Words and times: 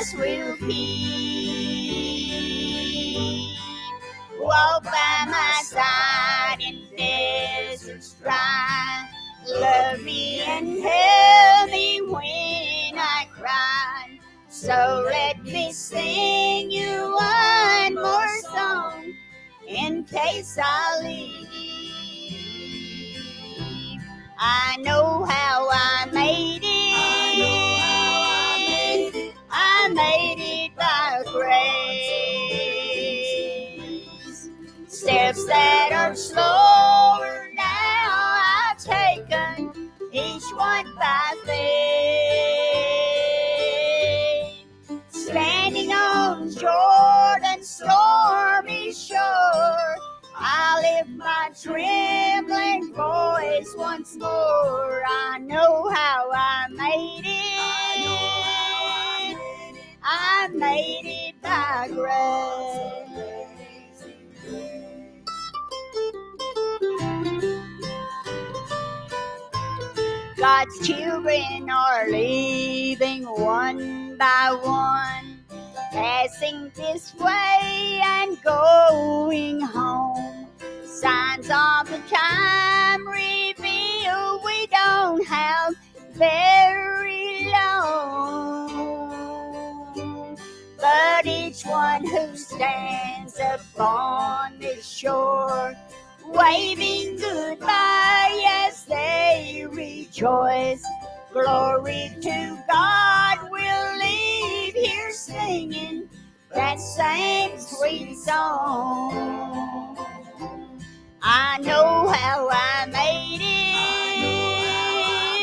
Jesus 0.00 0.14
will 0.14 0.56
keep. 0.56 1.90
Walk 4.38 4.84
by 4.84 5.26
my 5.26 5.60
side 5.62 6.56
in 6.60 6.84
deserts 6.96 8.14
dry. 8.22 9.08
Love 9.46 10.02
me 10.02 10.40
and 10.40 10.82
help 10.82 11.70
me 11.70 12.00
when 12.00 12.98
I 12.98 13.26
cry. 13.32 14.18
So 14.48 15.04
let 15.06 15.42
me 15.42 15.70
sing 15.72 16.70
you 16.70 17.14
one 17.14 17.94
more 17.94 18.40
song 18.54 19.12
in 19.68 20.04
case 20.04 20.58
I 20.62 21.00
leave. 21.02 21.48
I 24.38 24.78
know 24.78 25.24
how 25.24 25.68
I 25.70 25.99
that 35.50 35.90
are 35.92 36.14
slower 36.14 37.48
now 37.56 38.70
I've 38.70 38.78
taken, 38.78 39.90
each 40.12 40.44
one 40.54 40.86
by 40.96 41.34
faith. 41.44 41.66
Standing 45.08 45.90
on 45.92 46.50
Jordan's 46.52 47.68
stormy 47.68 48.92
shore, 48.92 49.96
I 50.36 51.02
lift 51.02 51.10
my 51.18 51.50
trembling 51.60 52.94
voice 52.94 53.74
once 53.76 54.16
more. 54.16 55.02
I 55.04 55.38
know 55.40 55.90
how 55.92 56.30
I 56.32 56.68
made 56.70 57.26
it. 57.26 57.60
I 60.04 60.48
made 60.54 61.02
it 61.04 61.42
by 61.42 61.88
grace. 61.92 63.09
God's 70.60 70.86
children 70.86 71.70
are 71.70 72.10
leaving 72.10 73.24
one 73.24 74.18
by 74.18 74.54
one, 74.62 75.42
passing 75.90 76.70
this 76.76 77.14
way 77.14 78.02
and 78.04 78.38
going 78.42 79.62
home. 79.62 80.46
Signs 80.84 81.46
of 81.46 81.88
the 81.88 81.98
time 82.10 83.08
reveal 83.08 84.42
we 84.44 84.66
don't 84.66 85.26
have 85.26 85.74
very 86.12 87.48
long. 87.50 88.68
But 90.78 91.24
each 91.24 91.62
one 91.64 92.06
who 92.06 92.36
stands 92.36 93.40
upon 93.40 94.58
this 94.58 94.86
shore, 94.86 95.74
waving 96.26 97.16
goodbye 97.16 98.66
as 98.68 98.84
they 98.84 99.66
rejoice. 100.10 100.84
Glory 101.32 102.10
to 102.20 102.58
God, 102.68 103.38
we'll 103.50 103.98
leave 103.98 104.74
here 104.74 105.12
singing 105.12 106.08
that 106.52 106.80
same 106.80 107.56
sweet 107.60 108.16
song. 108.16 109.96
I 111.22 111.58
know 111.58 112.08
how 112.08 112.48
I 112.50 112.86
made 112.86 113.40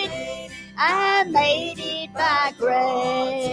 it. 0.03 0.51
I 0.78 1.23
made 1.29 1.79
it 1.79 2.13
by 2.13 2.51
grace. 2.57 3.47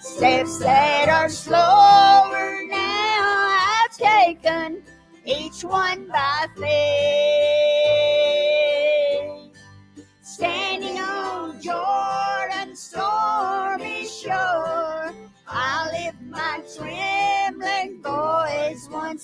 Steps 0.00 0.58
that 0.58 1.08
are 1.08 1.28
slower 1.28 2.64
now 2.68 3.84
I've 3.86 3.96
taken, 3.96 4.82
each 5.24 5.62
one 5.62 6.08
by 6.08 6.48
faith. 6.56 7.51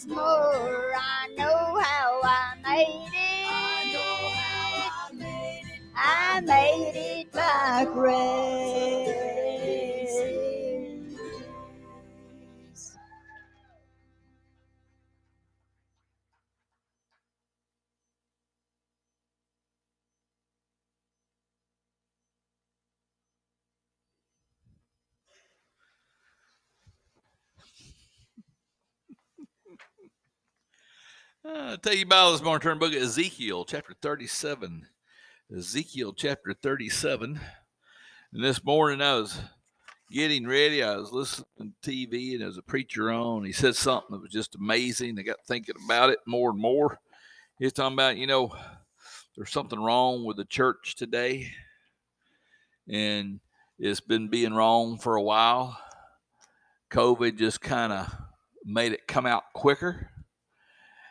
Voice 0.05 0.48
tell 31.79 31.95
you 31.95 32.03
about 32.03 32.33
this 32.33 32.43
morning. 32.43 32.61
Turn 32.61 32.79
book 32.79 32.93
of 32.93 33.01
Ezekiel, 33.01 33.65
chapter 33.65 33.95
37. 34.03 34.87
Ezekiel, 35.57 36.13
chapter 36.13 36.53
37. 36.53 37.41
And 38.33 38.45
this 38.45 38.65
morning 38.65 39.01
I 39.01 39.15
was 39.15 39.41
getting 40.11 40.49
ready. 40.49 40.83
I 40.83 40.97
was 40.97 41.13
listening 41.13 41.75
to 41.83 41.91
TV 41.91 42.33
and 42.33 42.41
there 42.41 42.49
was 42.49 42.59
a 42.59 42.63
preacher 42.63 43.13
on. 43.13 43.45
He 43.45 43.53
said 43.53 43.77
something 43.77 44.09
that 44.11 44.23
was 44.23 44.33
just 44.33 44.57
amazing. 44.57 45.19
I 45.19 45.23
got 45.23 45.37
thinking 45.47 45.77
about 45.85 46.11
it 46.11 46.19
more 46.27 46.51
and 46.51 46.59
more. 46.59 46.99
He's 47.61 47.73
talking 47.73 47.95
about, 47.95 48.17
you 48.17 48.27
know, 48.27 48.53
there's 49.37 49.53
something 49.53 49.79
wrong 49.79 50.25
with 50.25 50.37
the 50.37 50.47
church 50.47 50.97
today. 50.97 51.53
And 52.89 53.39
it's 53.79 54.01
been 54.01 54.27
being 54.27 54.55
wrong 54.55 54.99
for 54.99 55.15
a 55.15 55.23
while. 55.23 55.79
COVID 56.91 57.39
just 57.39 57.61
kind 57.61 57.93
of 57.93 58.13
made 58.65 58.93
it 58.93 59.07
come 59.07 59.27
out 59.27 59.45
quicker 59.55 60.11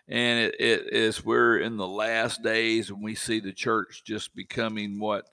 and 0.07 0.39
it, 0.39 0.55
it 0.59 0.93
is 0.93 1.25
we're 1.25 1.59
in 1.59 1.77
the 1.77 1.87
last 1.87 2.41
days 2.43 2.89
and 2.89 3.03
we 3.03 3.15
see 3.15 3.39
the 3.39 3.53
church 3.53 4.03
just 4.05 4.35
becoming 4.35 4.99
what 4.99 5.25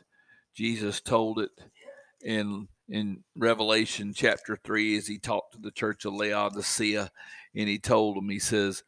jesus 0.55 1.01
told 1.01 1.39
it 1.39 1.51
in 2.23 2.69
in 2.89 3.23
revelation 3.37 4.13
chapter 4.15 4.59
3 4.63 4.97
as 4.99 5.07
he 5.07 5.19
talked 5.19 5.55
to 5.55 5.61
the 5.61 5.71
church 5.71 6.05
of 6.05 6.13
laodicea 6.13 7.11
and 7.55 7.69
he 7.69 7.79
told 7.79 8.17
them 8.17 8.29
he 8.29 8.39
says 8.39 8.83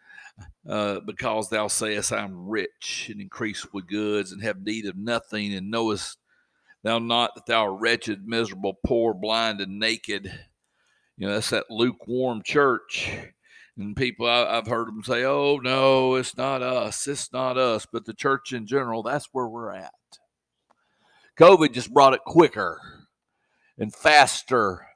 uh, 0.68 1.00
because 1.00 1.48
thou 1.48 1.66
sayest 1.66 2.12
i'm 2.12 2.48
rich 2.48 3.08
and 3.10 3.20
increase 3.20 3.66
with 3.72 3.86
goods 3.86 4.32
and 4.32 4.42
have 4.42 4.60
need 4.60 4.86
of 4.86 4.96
nothing 4.96 5.54
and 5.54 5.70
knowest 5.70 6.18
thou 6.86 6.98
not 7.00 7.34
that 7.34 7.46
thou 7.46 7.64
art 7.64 7.80
wretched 7.80 8.26
miserable 8.26 8.78
poor 8.86 9.12
blind 9.12 9.60
and 9.60 9.78
naked. 9.78 10.32
You 11.16 11.26
know 11.26 11.34
that's 11.34 11.50
that 11.50 11.70
lukewarm 11.70 12.42
church 12.44 13.10
and 13.76 13.94
people, 13.96 14.26
I, 14.26 14.54
have 14.54 14.66
heard 14.66 14.88
them 14.88 15.02
say, 15.04 15.24
oh, 15.24 15.58
no, 15.62 16.14
it's 16.14 16.36
not 16.36 16.62
us. 16.62 17.06
It's 17.06 17.32
not 17.32 17.58
us. 17.58 17.86
But 17.90 18.06
the 18.06 18.14
church 18.14 18.52
in 18.52 18.66
general, 18.66 19.02
that's 19.02 19.28
where 19.32 19.46
we're 19.46 19.72
at. 19.72 19.92
COVID 21.38 21.72
just 21.72 21.92
brought 21.92 22.14
it 22.14 22.24
quicker 22.24 22.80
and 23.78 23.94
faster 23.94 24.86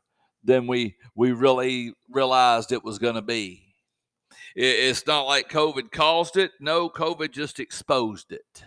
than 0.42 0.66
we, 0.66 0.96
we 1.14 1.32
really 1.32 1.92
realized 2.08 2.72
it 2.72 2.84
was 2.84 2.98
going 2.98 3.16
to 3.16 3.22
be. 3.22 3.74
It, 4.56 4.64
it's 4.64 5.06
not 5.06 5.22
like 5.22 5.50
COVID 5.50 5.90
caused 5.92 6.38
it. 6.38 6.52
No, 6.58 6.88
COVID 6.88 7.32
just 7.32 7.60
exposed 7.60 8.32
it 8.32 8.64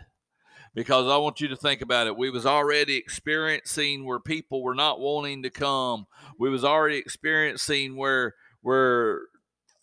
because 0.76 1.08
I 1.08 1.18
want 1.18 1.42
you 1.42 1.48
to 1.50 1.56
think 1.56 1.82
about 1.82 2.08
it. 2.08 2.18
We 2.18 2.30
was 2.30 2.46
already 2.46 2.96
experiencing 2.96 4.06
where 4.06 4.20
people 4.20 4.64
were 4.64 4.76
not 4.76 5.00
wanting 5.00 5.44
to 5.44 5.50
come. 5.50 6.06
We 6.38 6.50
was 6.50 6.64
already 6.64 6.98
experiencing 6.98 7.96
where 7.96 8.36
where 8.62 9.22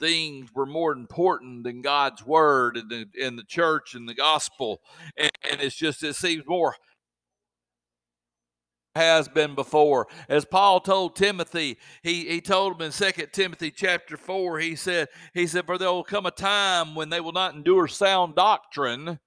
things 0.01 0.51
were 0.55 0.67
more 0.67 0.93
important 0.93 1.65
than 1.65 1.83
God's 1.83 2.25
word 2.27 2.77
and 2.77 2.91
the, 2.91 3.07
and 3.23 3.39
the 3.39 3.45
church 3.45 3.95
and 3.95 4.09
the 4.09 4.15
gospel. 4.15 4.81
And, 5.17 5.31
and 5.51 5.61
it's 5.61 5.77
just, 5.77 6.03
it 6.03 6.17
seems 6.17 6.45
more 6.47 6.75
has 8.97 9.29
been 9.29 9.55
before. 9.55 10.09
As 10.29 10.45
Paul 10.45 10.81
told 10.81 11.15
Timothy, 11.15 11.79
he, 12.03 12.25
he 12.25 12.41
told 12.41 12.75
him 12.75 12.87
in 12.87 12.93
Second 12.93 13.29
Timothy 13.33 13.71
chapter 13.71 14.17
4, 14.17 14.59
he 14.59 14.75
said, 14.75 15.09
he 15.33 15.47
said, 15.47 15.67
For 15.67 15.79
there 15.79 15.93
will 15.93 16.03
come 16.03 16.27
a 16.27 16.33
time 16.33 16.97
when 16.97 17.09
they 17.09 17.21
will 17.21 17.33
not 17.33 17.55
endure 17.55 17.87
sound 17.87 18.35
doctrine, 18.35 19.21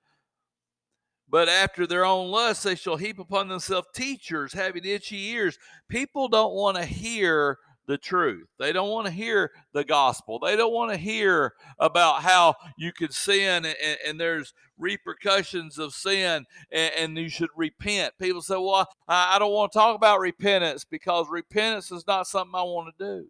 But 1.29 1.49
after 1.49 1.87
their 1.87 2.05
own 2.05 2.29
lust, 2.29 2.63
they 2.63 2.75
shall 2.75 2.97
heap 2.97 3.17
upon 3.17 3.47
themselves 3.47 3.87
teachers 3.95 4.53
having 4.53 4.85
itchy 4.85 5.29
ears. 5.29 5.57
People 5.89 6.27
don't 6.27 6.53
want 6.53 6.77
to 6.77 6.85
hear 6.85 7.57
the 7.85 7.97
truth. 7.97 8.47
They 8.59 8.71
don't 8.71 8.89
want 8.89 9.07
to 9.07 9.11
hear 9.11 9.51
the 9.73 9.83
gospel. 9.83 10.39
They 10.39 10.55
don't 10.55 10.73
want 10.73 10.91
to 10.91 10.97
hear 10.97 11.53
about 11.79 12.21
how 12.21 12.55
you 12.77 12.93
can 12.93 13.11
sin 13.11 13.65
and, 13.65 13.97
and 14.05 14.19
there's 14.19 14.53
repercussions 14.77 15.77
of 15.77 15.93
sin 15.93 16.45
and, 16.71 16.93
and, 16.97 17.17
you 17.17 17.29
should 17.29 17.49
repent. 17.55 18.13
People 18.19 18.41
say, 18.41 18.55
Well, 18.55 18.87
I, 19.07 19.35
I 19.35 19.39
don't 19.39 19.53
want 19.53 19.71
to 19.71 19.79
talk 19.79 19.95
about 19.95 20.19
repentance 20.19 20.85
because 20.85 21.27
repentance 21.29 21.91
is 21.91 22.05
not 22.07 22.27
something 22.27 22.55
I 22.55 22.63
want 22.63 22.93
to 22.97 23.05
do. 23.05 23.27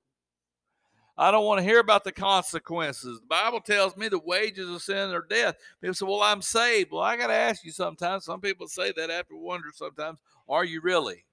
I 1.15 1.29
don't 1.29 1.45
want 1.45 1.59
to 1.59 1.63
hear 1.63 1.79
about 1.79 2.03
the 2.03 2.11
consequences. 2.11 3.19
The 3.19 3.27
Bible 3.27 3.61
tells 3.61 3.95
me 3.95 4.07
the 4.07 4.19
wages 4.19 4.67
of 4.67 4.81
sin 4.81 5.11
are 5.11 5.25
death. 5.27 5.55
People 5.81 5.93
say, 5.93 6.05
Well, 6.05 6.21
I'm 6.21 6.41
saved. 6.41 6.91
Well, 6.91 7.01
I 7.01 7.17
got 7.17 7.27
to 7.27 7.33
ask 7.33 7.63
you 7.63 7.71
sometimes. 7.71 8.25
Some 8.25 8.41
people 8.41 8.67
say 8.67 8.91
that 8.95 9.09
after 9.09 9.35
wonder 9.35 9.67
sometimes, 9.73 10.17
Are 10.49 10.65
you 10.65 10.81
really? 10.81 11.25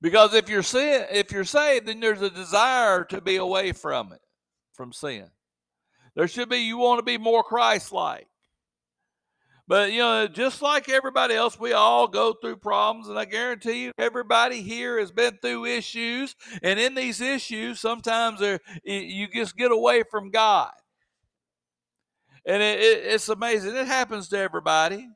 Because 0.00 0.32
if 0.34 0.48
you're 0.48 0.62
sin, 0.62 1.06
if 1.10 1.32
you're 1.32 1.44
saved, 1.44 1.86
then 1.86 2.00
there's 2.00 2.22
a 2.22 2.30
desire 2.30 3.04
to 3.06 3.20
be 3.20 3.36
away 3.36 3.72
from 3.72 4.12
it, 4.12 4.20
from 4.72 4.92
sin. 4.92 5.28
There 6.14 6.28
should 6.28 6.48
be 6.48 6.58
you 6.58 6.78
want 6.78 6.98
to 6.98 7.04
be 7.04 7.18
more 7.18 7.42
Christ-like. 7.42 8.26
But 9.66 9.92
you 9.92 9.98
know, 9.98 10.26
just 10.26 10.62
like 10.62 10.88
everybody 10.88 11.34
else, 11.34 11.60
we 11.60 11.74
all 11.74 12.08
go 12.08 12.32
through 12.32 12.56
problems, 12.56 13.08
and 13.08 13.18
I 13.18 13.26
guarantee 13.26 13.84
you, 13.84 13.92
everybody 13.98 14.62
here 14.62 14.98
has 14.98 15.12
been 15.12 15.36
through 15.42 15.66
issues. 15.66 16.34
And 16.62 16.80
in 16.80 16.94
these 16.94 17.20
issues, 17.20 17.78
sometimes 17.78 18.40
you 18.84 19.28
just 19.28 19.56
get 19.56 19.70
away 19.70 20.04
from 20.10 20.30
God, 20.30 20.72
and 22.46 22.62
it, 22.62 22.80
it, 22.80 23.04
it's 23.12 23.28
amazing. 23.28 23.76
It 23.76 23.86
happens 23.86 24.28
to 24.28 24.38
everybody. 24.38 25.06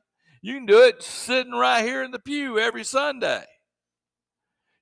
You 0.43 0.53
can 0.53 0.67
do 0.67 0.81
it 0.81 1.01
sitting 1.01 1.53
right 1.53 1.83
here 1.83 2.03
in 2.03 2.11
the 2.11 2.19
pew 2.19 2.59
every 2.59 2.83
Sunday. 2.83 3.45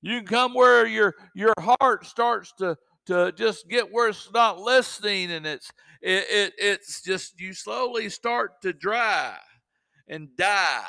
You 0.02 0.18
can 0.18 0.28
come 0.28 0.54
where 0.54 0.86
your 0.86 1.16
your 1.36 1.54
heart 1.60 2.06
starts 2.06 2.54
to 2.60 2.78
to 3.08 3.32
just 3.32 3.68
get 3.70 3.92
where 3.92 4.10
it's 4.10 4.32
not 4.34 4.60
listening 4.60 5.32
and 5.32 5.46
it's 5.46 5.72
it, 6.02 6.26
it 6.30 6.54
it's 6.58 7.02
just 7.02 7.40
you 7.40 7.54
slowly 7.54 8.10
start 8.10 8.62
to 8.62 8.74
dry 8.74 9.38
and 10.08 10.36
die. 10.36 10.84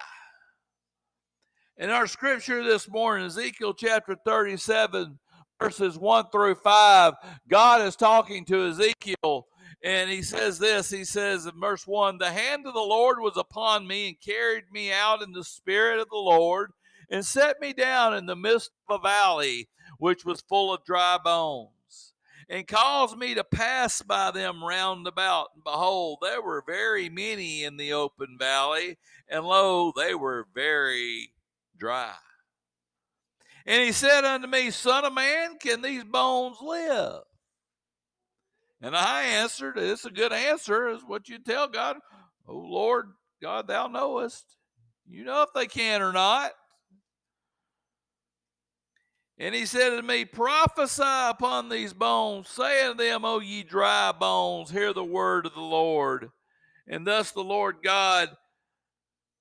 In 1.78 1.90
our 1.90 2.06
scripture 2.06 2.62
this 2.62 2.88
morning, 2.88 3.26
Ezekiel 3.26 3.74
chapter 3.74 4.14
37, 4.24 5.18
verses 5.60 5.98
1 5.98 6.26
through 6.30 6.54
5, 6.54 7.14
God 7.48 7.80
is 7.82 7.96
talking 7.96 8.44
to 8.44 8.68
Ezekiel 8.68 9.46
and 9.82 10.08
he 10.08 10.22
says 10.22 10.58
this 10.58 10.90
He 10.90 11.04
says 11.04 11.46
in 11.46 11.58
verse 11.60 11.86
1 11.86 12.18
The 12.18 12.30
hand 12.30 12.66
of 12.66 12.74
the 12.74 12.80
Lord 12.80 13.18
was 13.20 13.36
upon 13.36 13.86
me 13.86 14.08
and 14.08 14.20
carried 14.20 14.70
me 14.70 14.92
out 14.92 15.22
in 15.22 15.32
the 15.32 15.44
spirit 15.44 15.98
of 15.98 16.08
the 16.08 16.16
Lord 16.16 16.72
and 17.12 17.24
set 17.24 17.60
me 17.60 17.74
down 17.74 18.14
in 18.14 18.24
the 18.24 18.34
midst 18.34 18.70
of 18.88 18.98
a 18.98 19.02
valley 19.02 19.68
which 19.98 20.24
was 20.24 20.40
full 20.40 20.72
of 20.72 20.82
dry 20.84 21.18
bones, 21.22 22.14
and 22.48 22.66
caused 22.66 23.18
me 23.18 23.34
to 23.34 23.44
pass 23.44 24.00
by 24.00 24.30
them 24.30 24.64
round 24.64 25.06
about. 25.06 25.48
And 25.54 25.62
behold, 25.62 26.18
there 26.22 26.40
were 26.40 26.64
very 26.66 27.10
many 27.10 27.64
in 27.64 27.76
the 27.76 27.92
open 27.92 28.36
valley, 28.38 28.96
and 29.28 29.44
lo, 29.44 29.92
they 29.94 30.14
were 30.14 30.48
very 30.54 31.34
dry. 31.76 32.14
And 33.66 33.84
he 33.84 33.92
said 33.92 34.24
unto 34.24 34.48
me, 34.48 34.70
Son 34.70 35.04
of 35.04 35.12
man, 35.12 35.58
can 35.58 35.82
these 35.82 36.04
bones 36.04 36.56
live? 36.62 37.22
And 38.80 38.96
I 38.96 39.22
answered, 39.22 39.76
It's 39.76 40.06
a 40.06 40.10
good 40.10 40.32
answer, 40.32 40.88
is 40.88 41.02
what 41.06 41.28
you 41.28 41.38
tell 41.38 41.68
God. 41.68 41.98
Oh 42.48 42.56
Lord, 42.56 43.10
God, 43.40 43.68
thou 43.68 43.86
knowest. 43.86 44.56
You 45.08 45.24
know 45.24 45.42
if 45.42 45.50
they 45.54 45.66
can 45.66 46.00
or 46.00 46.12
not. 46.12 46.52
And 49.42 49.56
he 49.56 49.66
said 49.66 49.96
to 49.96 50.02
me, 50.02 50.24
Prophesy 50.24 51.02
upon 51.02 51.68
these 51.68 51.92
bones, 51.92 52.48
say 52.48 52.86
unto 52.86 53.02
them, 53.02 53.24
O 53.24 53.40
ye 53.40 53.64
dry 53.64 54.12
bones, 54.12 54.70
hear 54.70 54.92
the 54.92 55.02
word 55.02 55.46
of 55.46 55.54
the 55.54 55.60
Lord. 55.60 56.30
And 56.86 57.04
thus 57.04 57.32
the 57.32 57.42
Lord 57.42 57.78
God 57.82 58.28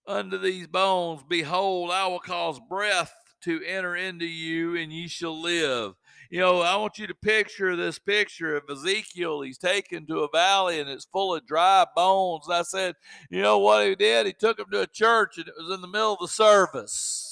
unto 0.07 0.39
these 0.39 0.65
bones, 0.65 1.21
Behold, 1.29 1.91
I 1.91 2.07
will 2.07 2.19
cause 2.19 2.59
breath 2.67 3.13
to 3.43 3.63
enter 3.63 3.95
into 3.95 4.25
you, 4.25 4.75
and 4.75 4.91
ye 4.91 5.07
shall 5.07 5.39
live. 5.39 5.93
You 6.31 6.39
know, 6.39 6.61
I 6.61 6.77
want 6.77 6.97
you 6.97 7.05
to 7.05 7.13
picture 7.13 7.75
this 7.75 7.99
picture 7.99 8.55
of 8.55 8.63
Ezekiel. 8.71 9.41
He's 9.41 9.59
taken 9.59 10.07
to 10.07 10.21
a 10.21 10.29
valley 10.31 10.79
and 10.79 10.89
it's 10.89 11.05
full 11.05 11.35
of 11.35 11.45
dry 11.45 11.85
bones. 11.95 12.49
I 12.49 12.63
said, 12.63 12.95
You 13.29 13.43
know 13.43 13.59
what 13.59 13.85
he 13.85 13.93
did? 13.93 14.25
He 14.25 14.33
took 14.33 14.57
him 14.57 14.71
to 14.71 14.81
a 14.81 14.87
church 14.87 15.37
and 15.37 15.47
it 15.47 15.53
was 15.59 15.75
in 15.75 15.81
the 15.81 15.87
middle 15.87 16.13
of 16.13 16.19
the 16.19 16.27
service 16.27 17.30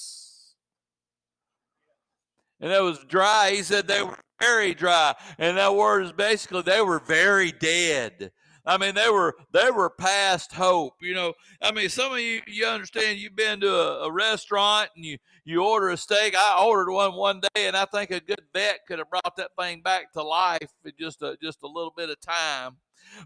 and 2.60 2.72
it 2.72 2.82
was 2.82 3.00
dry. 3.06 3.52
He 3.52 3.64
said 3.64 3.88
they 3.88 4.02
were 4.02 4.18
very 4.40 4.74
dry. 4.74 5.16
And 5.38 5.58
that 5.58 5.76
word 5.76 6.06
is 6.06 6.12
basically 6.12 6.62
they 6.62 6.82
were 6.82 7.00
very 7.00 7.52
dead. 7.52 8.32
I 8.66 8.78
mean, 8.78 8.94
they 8.94 9.10
were 9.10 9.36
they 9.52 9.72
were 9.72 9.90
past 9.90 10.54
hope. 10.54 10.94
You 11.02 11.16
know, 11.16 11.34
I 11.62 11.72
mean, 11.72 11.90
some 11.90 12.14
of 12.14 12.20
you 12.20 12.42
you 12.46 12.68
understand. 12.68 13.18
You've 13.18 13.36
been 13.36 13.60
to 13.62 13.74
a, 13.74 14.08
a, 14.08 14.12
restaurant 14.12 14.90
and 14.96 15.04
you 15.04 15.18
you 15.44 15.64
order 15.64 15.90
a 15.90 15.98
steak. 15.98 16.36
I 16.38 16.64
ordered 16.64 16.92
one 16.92 17.16
one 17.16 17.42
day, 17.42 17.68
and 17.68 17.76
I 17.76 17.86
think 17.86 18.12
a 18.12 18.20
good 18.20 18.42
vet 18.54 18.82
could 18.88 19.00
have 19.00 19.10
brought 19.10 19.36
that 19.38 19.52
thing 19.58 19.82
back 19.82 20.12
to 20.14 20.24
life 20.24 20.72
in 20.86 20.92
just 21.00 21.22
a 21.24 21.36
just 21.42 21.64
a 21.64 21.68
little 21.68 21.94
bit 21.96 22.10
of 22.10 22.20
time. 22.20 22.78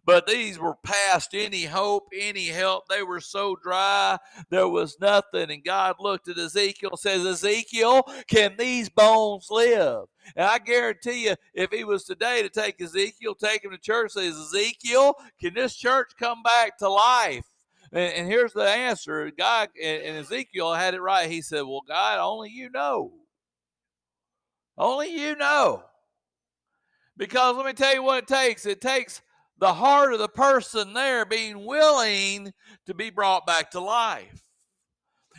But 0.05 0.27
these 0.27 0.59
were 0.59 0.75
past 0.83 1.33
any 1.33 1.65
hope, 1.65 2.09
any 2.17 2.47
help. 2.47 2.87
They 2.87 3.03
were 3.03 3.21
so 3.21 3.55
dry, 3.55 4.17
there 4.49 4.67
was 4.67 4.97
nothing. 4.99 5.51
And 5.51 5.63
God 5.63 5.95
looked 5.99 6.27
at 6.27 6.37
Ezekiel 6.37 6.91
and 6.91 6.99
says, 6.99 7.25
Ezekiel, 7.25 8.03
can 8.27 8.55
these 8.57 8.89
bones 8.89 9.47
live? 9.49 10.05
And 10.35 10.45
I 10.45 10.59
guarantee 10.59 11.25
you, 11.25 11.35
if 11.53 11.71
he 11.71 11.83
was 11.83 12.05
today 12.05 12.41
to 12.41 12.49
take 12.49 12.81
Ezekiel, 12.81 13.35
take 13.35 13.63
him 13.63 13.71
to 13.71 13.77
church, 13.77 14.11
says, 14.11 14.35
Ezekiel, 14.35 15.15
can 15.39 15.53
this 15.53 15.75
church 15.75 16.11
come 16.17 16.41
back 16.43 16.77
to 16.77 16.89
life? 16.89 17.45
And, 17.91 18.13
and 18.13 18.27
here's 18.27 18.53
the 18.53 18.67
answer. 18.67 19.31
God 19.31 19.69
and, 19.81 20.03
and 20.03 20.17
Ezekiel 20.17 20.73
had 20.73 20.95
it 20.95 21.01
right. 21.01 21.29
He 21.29 21.41
said, 21.41 21.61
Well, 21.61 21.83
God, 21.87 22.19
only 22.19 22.49
you 22.49 22.69
know. 22.69 23.13
Only 24.77 25.11
you 25.11 25.35
know. 25.35 25.83
Because 27.15 27.55
let 27.55 27.65
me 27.65 27.73
tell 27.73 27.93
you 27.93 28.01
what 28.01 28.23
it 28.23 28.27
takes. 28.27 28.65
It 28.65 28.81
takes 28.81 29.21
the 29.63 29.73
heart 29.73 30.11
of 30.11 30.19
the 30.19 30.27
person 30.27 30.91
there 30.91 31.23
being 31.23 31.65
willing 31.65 32.51
to 32.85 32.93
be 32.93 33.09
brought 33.09 33.47
back 33.47 33.71
to 33.71 33.79
life. 33.79 34.43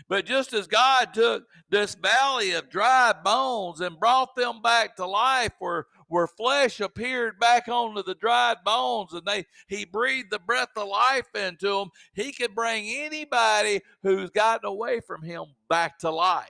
But 0.09 0.25
just 0.25 0.55
as 0.55 0.67
God 0.67 1.13
took 1.13 1.45
this 1.69 1.95
valley 1.95 2.53
of 2.53 2.71
dry 2.71 3.13
bones 3.23 3.83
and 3.83 4.01
brought 4.01 4.35
them 4.35 4.63
back 4.63 4.97
to 4.97 5.05
life 5.05 5.53
where, 5.59 5.89
where 6.09 6.27
flesh 6.27 6.81
appeared 6.81 7.39
back 7.39 7.69
onto 7.69 8.03
the 8.03 8.15
dried 8.15 8.65
bones 8.65 9.13
and 9.13 9.27
they 9.27 9.45
he 9.69 9.85
breathed 9.85 10.31
the 10.31 10.39
breath 10.39 10.71
of 10.75 10.89
life 10.89 11.29
into 11.35 11.69
them, 11.69 11.91
he 12.15 12.33
could 12.33 12.55
bring 12.55 12.87
anybody 12.89 13.83
who's 14.03 14.31
gotten 14.31 14.67
away 14.67 15.01
from 15.01 15.21
him 15.21 15.45
back 15.69 15.99
to 15.99 16.11
life. 16.11 16.49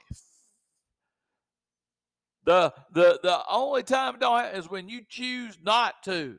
The 2.45 2.73
the 2.93 3.19
the 3.21 3.43
only 3.51 3.83
time 3.83 4.15
it 4.15 4.21
don't 4.21 4.55
is 4.55 4.71
when 4.71 4.89
you 4.89 5.01
choose 5.09 5.59
not 5.61 6.05
to. 6.05 6.39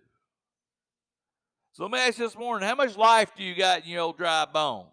So 1.76 1.84
let 1.84 1.92
me 1.92 2.00
ask 2.00 2.20
you 2.20 2.26
this 2.26 2.38
morning 2.38 2.66
how 2.66 2.76
much 2.76 2.96
life 2.96 3.36
do 3.36 3.44
you 3.44 3.54
got 3.54 3.84
in 3.84 3.90
your 3.90 4.04
old 4.04 4.18
dry 4.18 4.46
bones? 4.46 4.88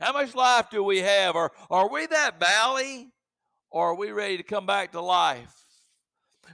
How 0.00 0.12
much 0.12 0.34
life 0.34 0.68
do 0.68 0.82
we 0.82 0.98
have? 0.98 1.36
Or 1.36 1.52
are 1.70 1.88
we 1.88 2.06
that 2.06 2.40
valley? 2.40 3.12
Or 3.70 3.90
are 3.90 3.94
we 3.94 4.10
ready 4.10 4.36
to 4.36 4.42
come 4.42 4.66
back 4.66 4.90
to 4.90 5.00
life? 5.00 5.54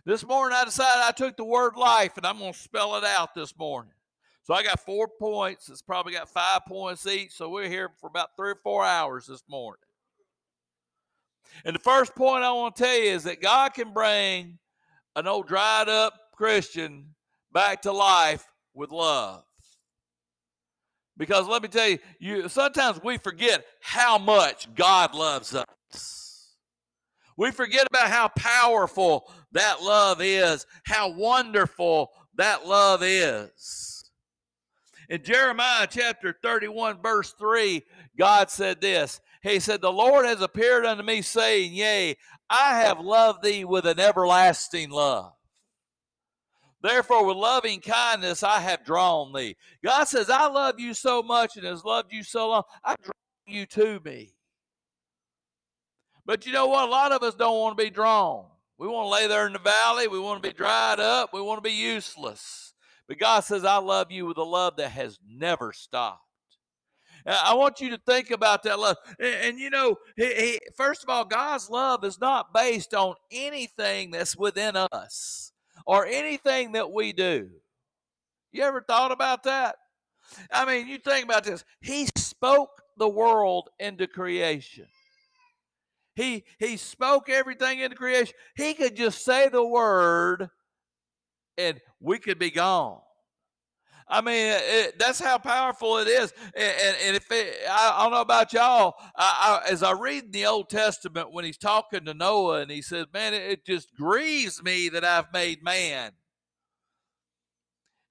This 0.04 0.22
morning 0.22 0.54
I 0.54 0.66
decided 0.66 1.02
I 1.02 1.12
took 1.12 1.38
the 1.38 1.46
word 1.46 1.76
life 1.76 2.18
and 2.18 2.26
I'm 2.26 2.38
going 2.38 2.52
to 2.52 2.58
spell 2.58 2.96
it 2.96 3.04
out 3.04 3.34
this 3.34 3.56
morning. 3.58 3.94
So 4.42 4.52
I 4.52 4.62
got 4.62 4.80
four 4.80 5.08
points. 5.08 5.70
It's 5.70 5.80
probably 5.80 6.12
got 6.12 6.28
five 6.28 6.60
points 6.68 7.06
each. 7.06 7.32
So 7.32 7.48
we're 7.48 7.70
here 7.70 7.88
for 7.98 8.08
about 8.08 8.36
three 8.36 8.50
or 8.50 8.60
four 8.62 8.84
hours 8.84 9.28
this 9.28 9.44
morning. 9.48 9.80
And 11.64 11.74
the 11.74 11.80
first 11.80 12.14
point 12.14 12.44
I 12.44 12.52
want 12.52 12.76
to 12.76 12.82
tell 12.82 12.98
you 12.98 13.12
is 13.12 13.24
that 13.24 13.40
God 13.40 13.72
can 13.72 13.94
bring 13.94 14.58
an 15.14 15.26
old 15.26 15.48
dried 15.48 15.88
up 15.88 16.12
Christian 16.34 17.14
back 17.56 17.80
to 17.80 17.90
life 17.90 18.46
with 18.74 18.90
love. 18.90 19.42
Because 21.16 21.48
let 21.48 21.62
me 21.62 21.68
tell 21.68 21.88
you, 21.88 21.98
you 22.18 22.48
sometimes 22.50 23.00
we 23.02 23.16
forget 23.16 23.64
how 23.80 24.18
much 24.18 24.68
God 24.74 25.14
loves 25.14 25.54
us. 25.54 26.54
We 27.38 27.50
forget 27.52 27.86
about 27.86 28.10
how 28.10 28.28
powerful 28.28 29.32
that 29.52 29.82
love 29.82 30.20
is, 30.20 30.66
how 30.84 31.08
wonderful 31.08 32.10
that 32.34 32.66
love 32.66 33.00
is. 33.02 34.04
In 35.08 35.22
Jeremiah 35.22 35.86
chapter 35.88 36.36
31, 36.42 37.00
verse 37.00 37.32
3, 37.38 37.82
God 38.18 38.50
said 38.50 38.82
this 38.82 39.22
He 39.42 39.60
said, 39.60 39.80
The 39.80 39.90
Lord 39.90 40.26
has 40.26 40.42
appeared 40.42 40.84
unto 40.84 41.02
me, 41.02 41.22
saying, 41.22 41.72
Yea, 41.72 42.16
I 42.50 42.80
have 42.80 43.00
loved 43.00 43.42
thee 43.42 43.64
with 43.64 43.86
an 43.86 43.98
everlasting 43.98 44.90
love. 44.90 45.35
Therefore, 46.82 47.26
with 47.26 47.36
loving 47.36 47.80
kindness, 47.80 48.42
I 48.42 48.60
have 48.60 48.84
drawn 48.84 49.32
thee. 49.32 49.56
God 49.82 50.04
says, 50.04 50.28
I 50.30 50.46
love 50.46 50.78
you 50.78 50.94
so 50.94 51.22
much 51.22 51.56
and 51.56 51.64
has 51.64 51.84
loved 51.84 52.12
you 52.12 52.22
so 52.22 52.50
long. 52.50 52.62
I 52.84 52.94
draw 53.02 53.12
you 53.46 53.66
to 53.66 54.00
me. 54.04 54.34
But 56.24 56.44
you 56.44 56.52
know 56.52 56.66
what? 56.66 56.88
A 56.88 56.90
lot 56.90 57.12
of 57.12 57.22
us 57.22 57.34
don't 57.34 57.58
want 57.58 57.78
to 57.78 57.84
be 57.84 57.90
drawn. 57.90 58.44
We 58.78 58.88
want 58.88 59.06
to 59.06 59.10
lay 59.10 59.26
there 59.26 59.46
in 59.46 59.52
the 59.52 59.58
valley. 59.58 60.06
We 60.06 60.18
want 60.18 60.42
to 60.42 60.48
be 60.48 60.54
dried 60.54 61.00
up. 61.00 61.32
We 61.32 61.40
want 61.40 61.58
to 61.58 61.68
be 61.68 61.74
useless. 61.74 62.74
But 63.08 63.18
God 63.18 63.40
says, 63.40 63.64
I 63.64 63.78
love 63.78 64.10
you 64.10 64.26
with 64.26 64.36
a 64.36 64.42
love 64.42 64.76
that 64.76 64.90
has 64.90 65.18
never 65.26 65.72
stopped. 65.72 66.22
I 67.24 67.54
want 67.54 67.80
you 67.80 67.90
to 67.90 67.98
think 68.06 68.30
about 68.30 68.62
that 68.64 68.78
love. 68.78 68.96
And, 69.18 69.34
and 69.34 69.58
you 69.58 69.70
know, 69.70 69.96
he, 70.16 70.34
he, 70.34 70.60
first 70.76 71.02
of 71.02 71.08
all, 71.08 71.24
God's 71.24 71.70
love 71.70 72.04
is 72.04 72.20
not 72.20 72.52
based 72.52 72.94
on 72.94 73.14
anything 73.32 74.10
that's 74.10 74.36
within 74.36 74.76
us 74.76 75.52
or 75.86 76.06
anything 76.06 76.72
that 76.72 76.90
we 76.90 77.12
do. 77.12 77.48
You 78.52 78.62
ever 78.64 78.80
thought 78.80 79.12
about 79.12 79.44
that? 79.44 79.76
I 80.52 80.64
mean, 80.64 80.88
you 80.88 80.98
think 80.98 81.24
about 81.24 81.44
this. 81.44 81.64
He 81.80 82.08
spoke 82.16 82.82
the 82.96 83.08
world 83.08 83.68
into 83.78 84.06
creation. 84.06 84.86
He 86.14 86.44
he 86.58 86.78
spoke 86.78 87.28
everything 87.28 87.80
into 87.80 87.94
creation. 87.94 88.34
He 88.56 88.74
could 88.74 88.96
just 88.96 89.24
say 89.24 89.48
the 89.48 89.64
word 89.64 90.48
and 91.58 91.80
we 92.00 92.18
could 92.18 92.38
be 92.38 92.50
gone. 92.50 93.00
I 94.08 94.20
mean, 94.20 94.36
it, 94.36 94.98
that's 94.98 95.18
how 95.18 95.36
powerful 95.38 95.98
it 95.98 96.06
is. 96.06 96.32
And, 96.54 96.96
and 97.04 97.16
if 97.16 97.30
it, 97.30 97.56
I, 97.68 97.94
I, 97.96 98.02
don't 98.04 98.12
know 98.12 98.20
about 98.20 98.52
y'all, 98.52 98.94
I, 99.16 99.62
I, 99.66 99.70
as 99.70 99.82
I 99.82 99.92
read 99.92 100.24
in 100.24 100.30
the 100.30 100.46
Old 100.46 100.70
Testament 100.70 101.32
when 101.32 101.44
he's 101.44 101.58
talking 101.58 102.04
to 102.04 102.14
Noah 102.14 102.60
and 102.60 102.70
he 102.70 102.82
says, 102.82 103.06
"Man, 103.12 103.34
it, 103.34 103.42
it 103.42 103.66
just 103.66 103.92
grieves 103.96 104.62
me 104.62 104.88
that 104.90 105.04
I've 105.04 105.32
made 105.32 105.62
man." 105.62 106.12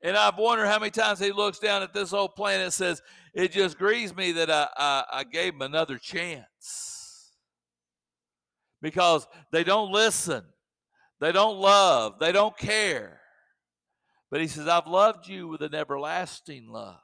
And 0.03 0.17
I've 0.17 0.37
wondered 0.37 0.67
how 0.67 0.79
many 0.79 0.91
times 0.91 1.19
he 1.19 1.31
looks 1.31 1.59
down 1.59 1.81
at 1.81 1.93
this 1.93 2.11
old 2.11 2.35
planet 2.35 2.65
and 2.65 2.73
says, 2.73 3.01
"It 3.33 3.53
just 3.53 3.77
grieves 3.77 4.13
me 4.13 4.33
that 4.33 4.51
I, 4.51 4.67
I, 4.75 5.03
I 5.13 5.23
gave 5.23 5.53
him 5.53 5.61
another 5.61 5.97
chance." 5.97 7.31
Because 8.81 9.25
they 9.53 9.63
don't 9.63 9.91
listen, 9.93 10.43
they 11.21 11.31
don't 11.31 11.57
love, 11.57 12.19
they 12.19 12.33
don't 12.33 12.57
care. 12.57 13.21
But 14.35 14.41
he 14.41 14.47
says, 14.47 14.67
I've 14.67 14.87
loved 14.87 15.29
you 15.29 15.47
with 15.47 15.61
an 15.61 15.73
everlasting 15.73 16.67
love. 16.67 16.99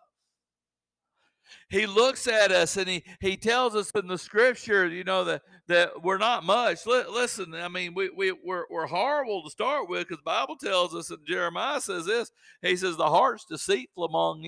He 1.69 1.85
looks 1.85 2.27
at 2.27 2.51
us 2.51 2.75
and 2.75 2.89
he, 2.89 3.05
he 3.21 3.37
tells 3.37 3.73
us 3.73 3.89
in 3.91 4.07
the 4.07 4.17
scripture, 4.17 4.85
you 4.85 5.05
know, 5.05 5.23
that, 5.23 5.43
that 5.69 6.03
we're 6.03 6.17
not 6.17 6.43
much. 6.43 6.85
listen, 6.85 7.55
I 7.55 7.69
mean, 7.69 7.93
we, 7.93 8.09
we, 8.09 8.33
we're, 8.33 8.65
we're 8.69 8.87
horrible 8.87 9.43
to 9.43 9.49
start 9.49 9.87
with 9.87 10.09
because 10.09 10.21
Bible 10.25 10.57
tells 10.57 10.93
us, 10.93 11.09
and 11.09 11.25
Jeremiah 11.25 11.79
says 11.79 12.05
this, 12.05 12.33
he 12.61 12.75
says, 12.75 12.97
the 12.97 13.07
heart's 13.07 13.45
deceitful 13.45 14.03
among 14.03 14.45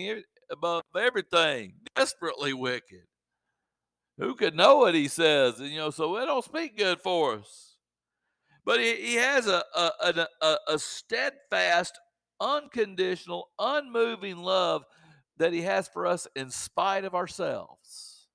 above 0.51 0.83
everything, 0.93 1.75
desperately 1.95 2.51
wicked. 2.51 3.03
Who 4.17 4.35
could 4.35 4.57
know 4.57 4.87
it, 4.87 4.95
he 4.95 5.07
says. 5.07 5.57
And, 5.57 5.69
you 5.69 5.77
know, 5.77 5.89
so 5.89 6.17
it 6.17 6.25
don't 6.25 6.43
speak 6.43 6.77
good 6.77 6.99
for 6.99 7.35
us. 7.35 7.77
But 8.65 8.79
he, 8.79 8.95
he 8.95 9.15
has 9.15 9.47
a, 9.47 9.63
a, 9.73 10.27
a, 10.41 10.57
a 10.67 10.79
steadfast, 10.79 11.99
unconditional, 12.43 13.49
unmoving 13.57 14.37
love 14.37 14.83
that 15.37 15.53
He 15.53 15.61
has 15.61 15.87
for 15.87 16.05
us 16.05 16.27
in 16.35 16.49
spite 16.49 17.05
of 17.05 17.15
ourselves. 17.15 18.27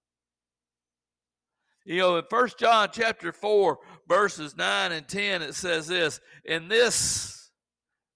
You 1.84 1.98
know, 1.98 2.16
in 2.16 2.24
First 2.28 2.58
John 2.58 2.88
chapter 2.92 3.32
4, 3.32 3.78
verses 4.06 4.56
9 4.56 4.92
and 4.92 5.08
10, 5.08 5.42
it 5.42 5.54
says 5.54 5.86
this, 5.86 6.20
in 6.44 6.68
this 6.68 7.50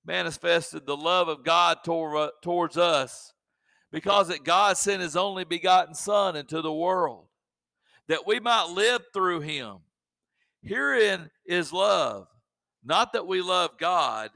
manifested 0.05 0.85
the 0.85 0.97
love 0.97 1.29
of 1.29 1.45
God 1.45 1.79
toward, 1.85 2.17
uh, 2.17 2.31
towards 2.43 2.77
us, 2.77 3.33
because 3.91 4.29
that 4.29 4.45
God 4.45 4.77
sent 4.77 5.03
his 5.03 5.17
only 5.17 5.45
begotten 5.45 5.95
Son 5.95 6.37
into 6.37 6.61
the 6.61 6.73
world, 6.73 7.27
that 8.09 8.27
we 8.27 8.41
might 8.41 8.71
live 8.71 9.03
through 9.15 9.41
him. 9.41 9.79
Herein 10.63 11.31
is 11.47 11.73
love, 11.73 12.27
not 12.85 13.13
that 13.13 13.27
we 13.27 13.41
love 13.43 13.79
God, 13.79 14.31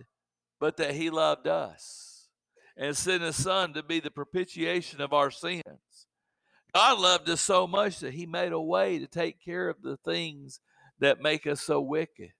but 0.60 0.76
that 0.76 0.94
he 0.94 1.10
loved 1.10 1.46
us 1.46 2.28
and 2.76 2.96
sent 2.96 3.22
his 3.22 3.42
son 3.42 3.72
to 3.74 3.82
be 3.82 4.00
the 4.00 4.10
propitiation 4.10 5.00
of 5.00 5.12
our 5.12 5.30
sins. 5.30 6.06
God 6.74 6.98
loved 6.98 7.28
us 7.30 7.40
so 7.40 7.66
much 7.66 8.00
that 8.00 8.14
he 8.14 8.26
made 8.26 8.52
a 8.52 8.60
way 8.60 8.98
to 8.98 9.06
take 9.06 9.42
care 9.42 9.68
of 9.68 9.82
the 9.82 9.96
things 10.04 10.60
that 11.00 11.22
make 11.22 11.46
us 11.46 11.62
so 11.62 11.80
wicked. 11.80 12.32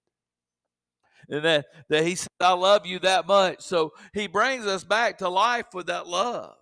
And 1.29 1.45
that, 1.45 1.67
that 1.89 2.05
he 2.05 2.15
said, 2.15 2.29
I 2.41 2.53
love 2.53 2.87
you 2.87 2.99
that 3.01 3.27
much. 3.27 3.63
So 3.63 3.93
he 4.13 4.27
brings 4.27 4.67
us 4.67 4.85
back 4.85 5.19
to 5.19 5.29
life 5.29 5.67
with 5.73 5.87
that 5.87 6.07
love. 6.07 6.55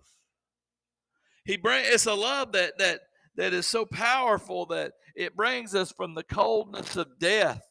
He 1.45 1.57
bring 1.57 1.83
it's 1.85 2.07
a 2.07 2.13
love 2.13 2.53
that 2.53 2.79
that 2.79 3.01
that 3.35 3.53
is 3.53 3.67
so 3.67 3.85
powerful 3.85 4.65
that 4.67 4.93
it 5.15 5.35
brings 5.35 5.75
us 5.75 5.91
from 5.91 6.15
the 6.15 6.23
coldness 6.23 6.95
of 6.95 7.19
death 7.19 7.61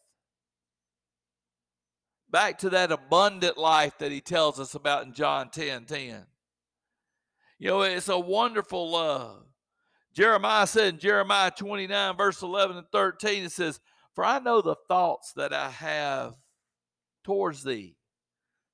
back 2.34 2.58
to 2.58 2.68
that 2.70 2.90
abundant 2.90 3.56
life 3.56 3.96
that 3.98 4.10
he 4.10 4.20
tells 4.20 4.58
us 4.58 4.74
about 4.74 5.06
in 5.06 5.12
John 5.12 5.50
10 5.50 5.84
10. 5.84 6.26
You 7.60 7.68
know, 7.68 7.82
it's 7.82 8.08
a 8.08 8.18
wonderful 8.18 8.90
love. 8.90 9.44
Jeremiah 10.12 10.66
said 10.66 10.94
in 10.94 10.98
Jeremiah 10.98 11.52
29, 11.52 12.16
verse 12.16 12.42
11 12.42 12.78
and 12.78 12.86
13, 12.90 13.44
it 13.44 13.52
says, 13.52 13.78
For 14.16 14.24
I 14.24 14.40
know 14.40 14.60
the 14.60 14.74
thoughts 14.88 15.32
that 15.34 15.52
I 15.52 15.70
have 15.70 16.34
towards 17.22 17.62
thee, 17.62 17.94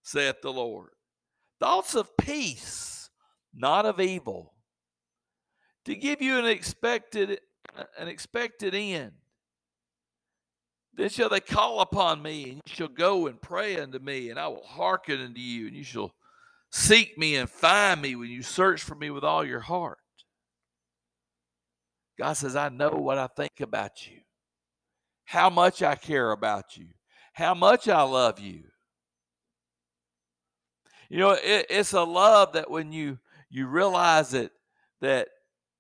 saith 0.03 0.41
the 0.41 0.55
Lord. 0.55 0.93
Thoughts 1.61 1.95
of 1.95 2.17
peace, 2.17 3.11
not 3.55 3.85
of 3.85 4.01
evil, 4.01 4.55
to 5.85 5.95
give 5.95 6.23
you 6.23 6.39
an 6.39 6.47
expected 6.47 7.41
an 7.99 8.09
expected 8.09 8.75
end. 8.75 9.13
Then 11.01 11.09
shall 11.09 11.31
they 11.31 11.41
call 11.41 11.81
upon 11.81 12.21
me, 12.21 12.43
and 12.43 12.55
you 12.67 12.75
shall 12.75 12.89
go 12.89 13.27
and 13.27 13.41
pray 13.41 13.81
unto 13.81 13.99
me, 13.99 14.29
and 14.29 14.39
I 14.39 14.49
will 14.49 14.63
hearken 14.63 15.19
unto 15.19 15.41
you, 15.41 15.67
and 15.67 15.75
you 15.75 15.83
shall 15.83 16.13
seek 16.71 17.17
me 17.17 17.37
and 17.37 17.49
find 17.49 18.03
me 18.03 18.17
when 18.17 18.29
you 18.29 18.43
search 18.43 18.83
for 18.83 18.95
me 18.95 19.09
with 19.09 19.25
all 19.25 19.43
your 19.43 19.61
heart. 19.61 19.97
God 22.19 22.35
says, 22.35 22.55
I 22.55 22.69
know 22.69 22.91
what 22.91 23.17
I 23.17 23.29
think 23.29 23.61
about 23.61 24.07
you, 24.07 24.19
how 25.25 25.49
much 25.49 25.83
I 25.83 25.95
care 25.95 26.33
about 26.33 26.77
you, 26.77 26.89
how 27.33 27.55
much 27.55 27.89
I 27.89 28.03
love 28.03 28.39
you. 28.39 28.65
You 31.09 31.17
know, 31.17 31.31
it, 31.31 31.65
it's 31.71 31.95
a 31.95 32.03
love 32.03 32.53
that 32.53 32.71
when 32.71 32.93
you 32.93 33.19
you 33.49 33.69
realize 33.69 34.35
it 34.35 34.53
that 35.01 35.29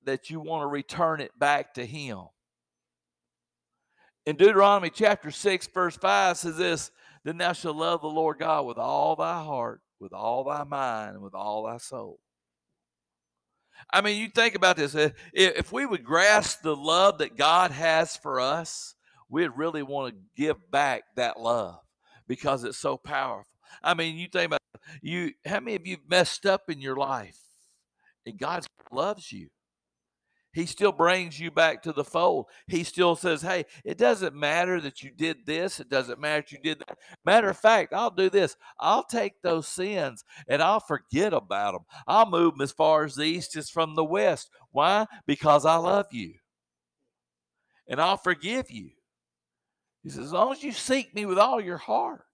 that 0.04 0.30
you 0.30 0.40
want 0.40 0.62
to 0.62 0.66
return 0.66 1.20
it 1.20 1.38
back 1.38 1.74
to 1.74 1.84
Him. 1.84 2.20
In 4.26 4.36
Deuteronomy 4.36 4.90
chapter 4.90 5.30
6, 5.30 5.68
verse 5.68 5.96
5 5.96 6.36
says 6.36 6.56
this 6.56 6.90
Then 7.24 7.38
thou 7.38 7.52
shalt 7.52 7.76
love 7.76 8.02
the 8.02 8.08
Lord 8.08 8.38
God 8.38 8.66
with 8.66 8.78
all 8.78 9.16
thy 9.16 9.42
heart, 9.42 9.80
with 9.98 10.12
all 10.12 10.44
thy 10.44 10.64
mind, 10.64 11.14
and 11.14 11.22
with 11.22 11.34
all 11.34 11.64
thy 11.64 11.78
soul. 11.78 12.20
I 13.90 14.02
mean, 14.02 14.20
you 14.20 14.28
think 14.28 14.54
about 14.54 14.76
this. 14.76 14.94
If 15.32 15.72
we 15.72 15.86
would 15.86 16.04
grasp 16.04 16.60
the 16.62 16.76
love 16.76 17.18
that 17.18 17.36
God 17.36 17.70
has 17.70 18.16
for 18.16 18.38
us, 18.38 18.94
we'd 19.30 19.56
really 19.56 19.82
want 19.82 20.14
to 20.14 20.20
give 20.36 20.70
back 20.70 21.04
that 21.16 21.40
love 21.40 21.78
because 22.28 22.64
it's 22.64 22.78
so 22.78 22.98
powerful. 22.98 23.46
I 23.82 23.94
mean, 23.94 24.18
you 24.18 24.28
think 24.28 24.46
about 24.46 24.60
you. 25.00 25.32
How 25.46 25.60
many 25.60 25.76
of 25.76 25.86
you 25.86 25.96
messed 26.08 26.44
up 26.44 26.68
in 26.68 26.80
your 26.80 26.96
life, 26.96 27.38
and 28.26 28.38
God 28.38 28.66
loves 28.92 29.32
you? 29.32 29.48
He 30.52 30.66
still 30.66 30.90
brings 30.90 31.38
you 31.38 31.50
back 31.50 31.82
to 31.82 31.92
the 31.92 32.04
fold. 32.04 32.46
He 32.66 32.82
still 32.82 33.14
says, 33.14 33.40
Hey, 33.40 33.66
it 33.84 33.98
doesn't 33.98 34.34
matter 34.34 34.80
that 34.80 35.02
you 35.02 35.10
did 35.10 35.46
this. 35.46 35.78
It 35.78 35.88
doesn't 35.88 36.20
matter 36.20 36.42
that 36.42 36.52
you 36.52 36.58
did 36.58 36.80
that. 36.80 36.98
Matter 37.24 37.50
of 37.50 37.58
fact, 37.58 37.92
I'll 37.92 38.10
do 38.10 38.28
this. 38.28 38.56
I'll 38.78 39.04
take 39.04 39.40
those 39.42 39.68
sins 39.68 40.24
and 40.48 40.60
I'll 40.60 40.80
forget 40.80 41.32
about 41.32 41.72
them. 41.72 41.84
I'll 42.06 42.28
move 42.28 42.54
them 42.54 42.62
as 42.62 42.72
far 42.72 43.04
as 43.04 43.14
the 43.14 43.22
east 43.22 43.56
is 43.56 43.70
from 43.70 43.94
the 43.94 44.04
west. 44.04 44.50
Why? 44.72 45.06
Because 45.26 45.64
I 45.64 45.76
love 45.76 46.06
you. 46.10 46.34
And 47.86 48.00
I'll 48.00 48.16
forgive 48.16 48.70
you. 48.70 48.90
He 50.02 50.10
says, 50.10 50.26
As 50.26 50.32
long 50.32 50.52
as 50.52 50.64
you 50.64 50.72
seek 50.72 51.14
me 51.14 51.26
with 51.26 51.38
all 51.38 51.60
your 51.60 51.78
heart. 51.78 52.24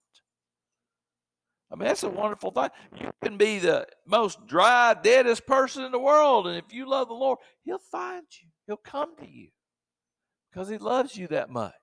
I 1.71 1.75
mean, 1.75 1.87
that's 1.87 2.03
a 2.03 2.09
wonderful 2.09 2.51
thing. 2.51 2.69
You 2.97 3.11
can 3.21 3.37
be 3.37 3.59
the 3.59 3.87
most 4.05 4.47
dry, 4.47 4.95
deadest 5.01 5.45
person 5.45 5.83
in 5.83 5.91
the 5.91 5.99
world. 5.99 6.47
And 6.47 6.57
if 6.57 6.73
you 6.73 6.89
love 6.89 7.09
the 7.09 7.13
Lord, 7.13 7.39
He'll 7.63 7.77
find 7.77 8.25
you, 8.41 8.47
He'll 8.65 8.77
come 8.77 9.15
to 9.17 9.29
you 9.29 9.49
because 10.49 10.69
He 10.69 10.77
loves 10.77 11.17
you 11.17 11.27
that 11.27 11.49
much. 11.49 11.73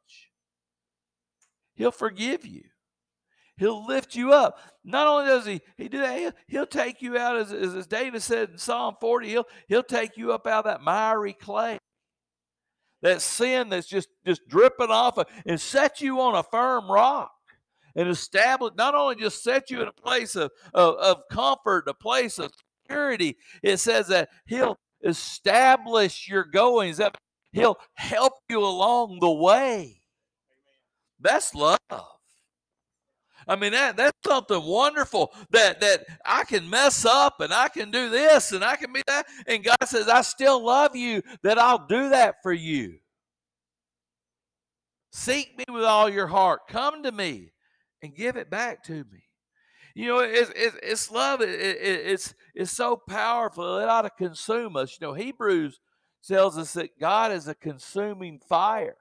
He'll 1.74 1.90
forgive 1.90 2.46
you. 2.46 2.62
He'll 3.56 3.86
lift 3.86 4.16
you 4.16 4.32
up. 4.32 4.58
Not 4.84 5.06
only 5.06 5.26
does 5.26 5.46
he, 5.46 5.60
he 5.76 5.88
do 5.88 5.98
that, 5.98 6.18
he'll, 6.18 6.32
he'll 6.48 6.66
take 6.66 7.00
you 7.00 7.16
out, 7.16 7.36
as, 7.36 7.52
as 7.52 7.86
David 7.86 8.20
said 8.20 8.50
in 8.50 8.58
Psalm 8.58 8.96
40, 9.00 9.28
he'll, 9.28 9.46
he'll 9.68 9.82
take 9.84 10.16
you 10.16 10.32
up 10.32 10.46
out 10.46 10.66
of 10.66 10.72
that 10.72 10.80
miry 10.80 11.32
clay, 11.32 11.78
that 13.02 13.22
sin 13.22 13.68
that's 13.68 13.86
just, 13.86 14.08
just 14.26 14.48
dripping 14.48 14.90
off, 14.90 15.18
and 15.46 15.60
set 15.60 16.00
you 16.00 16.20
on 16.20 16.34
a 16.34 16.42
firm 16.42 16.90
rock 16.90 17.30
and 17.96 18.08
establish, 18.08 18.72
not 18.76 18.94
only 18.94 19.16
just 19.16 19.42
set 19.42 19.70
you 19.70 19.82
in 19.82 19.88
a 19.88 19.92
place 19.92 20.36
of, 20.36 20.50
of, 20.72 20.96
of 20.96 21.22
comfort, 21.30 21.84
a 21.86 21.94
place 21.94 22.38
of 22.38 22.52
security, 22.82 23.36
it 23.62 23.78
says 23.78 24.08
that 24.08 24.30
He'll 24.46 24.78
establish 25.02 26.28
your 26.28 26.44
goings, 26.44 26.96
that 26.96 27.16
He'll 27.52 27.78
help 27.94 28.34
you 28.48 28.58
along 28.60 29.18
the 29.20 29.30
way. 29.30 30.00
That's 31.20 31.54
love. 31.54 31.78
I 33.46 33.56
mean 33.56 33.72
that 33.72 33.96
that's 33.96 34.16
something 34.26 34.62
wonderful 34.62 35.32
that 35.50 35.80
that 35.80 36.06
I 36.24 36.44
can 36.44 36.68
mess 36.68 37.04
up 37.04 37.40
and 37.40 37.52
I 37.52 37.68
can 37.68 37.90
do 37.90 38.08
this 38.08 38.52
and 38.52 38.64
I 38.64 38.76
can 38.76 38.92
be 38.92 39.02
that 39.06 39.26
and 39.46 39.62
God 39.62 39.76
says 39.84 40.08
I 40.08 40.22
still 40.22 40.64
love 40.64 40.96
you 40.96 41.22
that 41.42 41.58
I'll 41.58 41.86
do 41.86 42.08
that 42.08 42.36
for 42.42 42.52
you. 42.52 42.98
Seek 45.12 45.56
me 45.58 45.64
with 45.68 45.84
all 45.84 46.08
your 46.08 46.26
heart. 46.26 46.62
Come 46.68 47.02
to 47.02 47.12
me 47.12 47.52
and 48.04 48.14
give 48.14 48.36
it 48.36 48.50
back 48.50 48.84
to 48.84 48.92
me. 48.92 49.24
You 49.94 50.08
know, 50.08 50.18
it's, 50.18 50.52
it's, 50.54 50.76
it's 50.82 51.10
love. 51.10 51.40
It, 51.40 51.48
it, 51.48 51.78
it's, 51.80 52.34
it's 52.54 52.70
so 52.70 52.96
powerful. 52.96 53.78
It 53.78 53.88
ought 53.88 54.02
to 54.02 54.10
consume 54.10 54.76
us. 54.76 54.98
You 55.00 55.06
know, 55.06 55.14
Hebrews 55.14 55.80
tells 56.26 56.58
us 56.58 56.72
that 56.74 56.98
God 57.00 57.32
is 57.32 57.48
a 57.48 57.54
consuming 57.54 58.40
fire. 58.46 58.96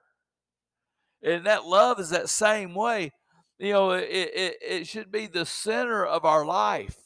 And 1.22 1.46
that 1.46 1.66
love 1.66 2.00
is 2.00 2.10
that 2.10 2.30
same 2.30 2.76
way. 2.76 3.12
You 3.60 3.74
know, 3.74 3.92
it, 3.92 4.10
it, 4.10 4.58
it 4.62 4.88
should 4.88 5.12
be 5.12 5.28
the 5.28 5.46
center 5.46 6.06
of 6.06 6.26
our 6.26 6.46
life. 6.46 6.98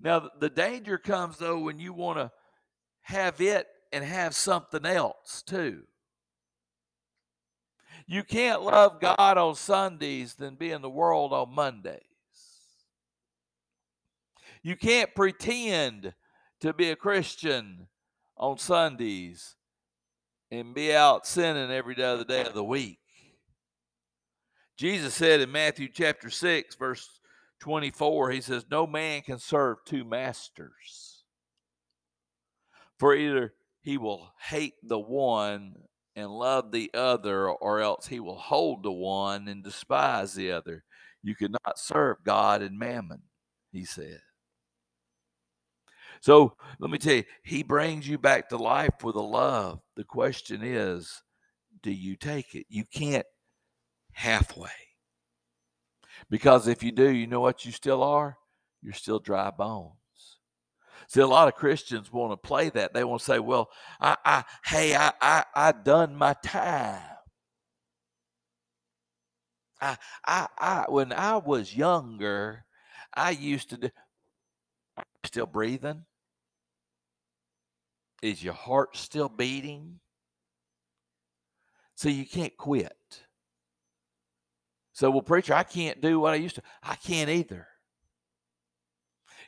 Now, 0.00 0.30
the 0.40 0.50
danger 0.50 0.98
comes, 0.98 1.38
though, 1.38 1.58
when 1.60 1.78
you 1.78 1.92
want 1.92 2.18
to 2.18 2.32
have 3.02 3.40
it 3.40 3.66
and 3.92 4.04
have 4.04 4.34
something 4.34 4.86
else 4.86 5.42
too. 5.42 5.82
You 8.12 8.22
can't 8.22 8.60
love 8.60 9.00
God 9.00 9.38
on 9.38 9.54
Sundays 9.54 10.34
than 10.34 10.56
be 10.56 10.70
in 10.70 10.82
the 10.82 10.90
world 10.90 11.32
on 11.32 11.54
Mondays. 11.54 12.02
You 14.62 14.76
can't 14.76 15.14
pretend 15.14 16.12
to 16.60 16.74
be 16.74 16.90
a 16.90 16.96
Christian 16.96 17.88
on 18.36 18.58
Sundays 18.58 19.56
and 20.50 20.74
be 20.74 20.94
out 20.94 21.26
sinning 21.26 21.70
every 21.70 22.04
other 22.04 22.24
day 22.24 22.44
of 22.44 22.52
the 22.52 22.62
week. 22.62 22.98
Jesus 24.76 25.14
said 25.14 25.40
in 25.40 25.50
Matthew 25.50 25.88
chapter 25.88 26.28
6, 26.28 26.74
verse 26.74 27.18
24, 27.60 28.30
He 28.30 28.42
says, 28.42 28.66
No 28.70 28.86
man 28.86 29.22
can 29.22 29.38
serve 29.38 29.78
two 29.86 30.04
masters. 30.04 31.24
For 32.98 33.14
either 33.14 33.54
he 33.80 33.96
will 33.96 34.34
hate 34.38 34.74
the 34.82 35.00
one 35.00 35.76
and 36.14 36.30
love 36.30 36.72
the 36.72 36.90
other, 36.94 37.48
or 37.48 37.80
else 37.80 38.06
he 38.06 38.20
will 38.20 38.36
hold 38.36 38.82
the 38.82 38.92
one 38.92 39.48
and 39.48 39.64
despise 39.64 40.34
the 40.34 40.52
other. 40.52 40.84
You 41.22 41.34
cannot 41.34 41.78
serve 41.78 42.18
God 42.24 42.62
and 42.62 42.78
mammon, 42.78 43.22
he 43.72 43.84
said. 43.84 44.20
So 46.20 46.56
let 46.78 46.90
me 46.90 46.98
tell 46.98 47.14
you, 47.14 47.24
he 47.44 47.62
brings 47.62 48.08
you 48.08 48.18
back 48.18 48.48
to 48.48 48.56
life 48.56 49.02
with 49.02 49.16
a 49.16 49.20
love. 49.20 49.80
The 49.96 50.04
question 50.04 50.62
is, 50.62 51.22
do 51.82 51.90
you 51.90 52.16
take 52.16 52.54
it? 52.54 52.66
You 52.68 52.84
can't 52.84 53.26
halfway. 54.12 54.70
Because 56.30 56.68
if 56.68 56.82
you 56.82 56.92
do, 56.92 57.10
you 57.10 57.26
know 57.26 57.40
what 57.40 57.64
you 57.64 57.72
still 57.72 58.02
are? 58.02 58.36
You're 58.82 58.92
still 58.92 59.18
dry 59.18 59.50
bones. 59.50 59.94
See, 61.12 61.20
a 61.20 61.26
lot 61.26 61.46
of 61.46 61.56
Christians 61.56 62.10
want 62.10 62.32
to 62.32 62.38
play 62.38 62.70
that. 62.70 62.94
They 62.94 63.04
want 63.04 63.20
to 63.20 63.24
say, 63.26 63.38
"Well, 63.38 63.68
I, 64.00 64.16
I 64.24 64.44
hey, 64.64 64.96
I, 64.96 65.12
I, 65.20 65.44
I 65.54 65.72
done 65.72 66.16
my 66.16 66.34
time. 66.42 67.02
I, 69.78 69.98
I, 70.26 70.46
I, 70.56 70.84
when 70.88 71.12
I 71.12 71.36
was 71.36 71.76
younger, 71.76 72.64
I 73.12 73.32
used 73.32 73.68
to 73.70 73.76
do." 73.76 73.90
Still 75.24 75.44
breathing? 75.44 76.06
Is 78.22 78.42
your 78.42 78.54
heart 78.54 78.96
still 78.96 79.28
beating? 79.28 80.00
So 81.94 82.08
you 82.08 82.24
can't 82.24 82.56
quit. 82.56 83.26
So, 84.94 85.10
well, 85.10 85.20
preacher, 85.20 85.52
I 85.52 85.64
can't 85.64 86.00
do 86.00 86.20
what 86.20 86.32
I 86.32 86.36
used 86.36 86.54
to. 86.54 86.62
I 86.82 86.94
can't 86.94 87.28
either. 87.28 87.68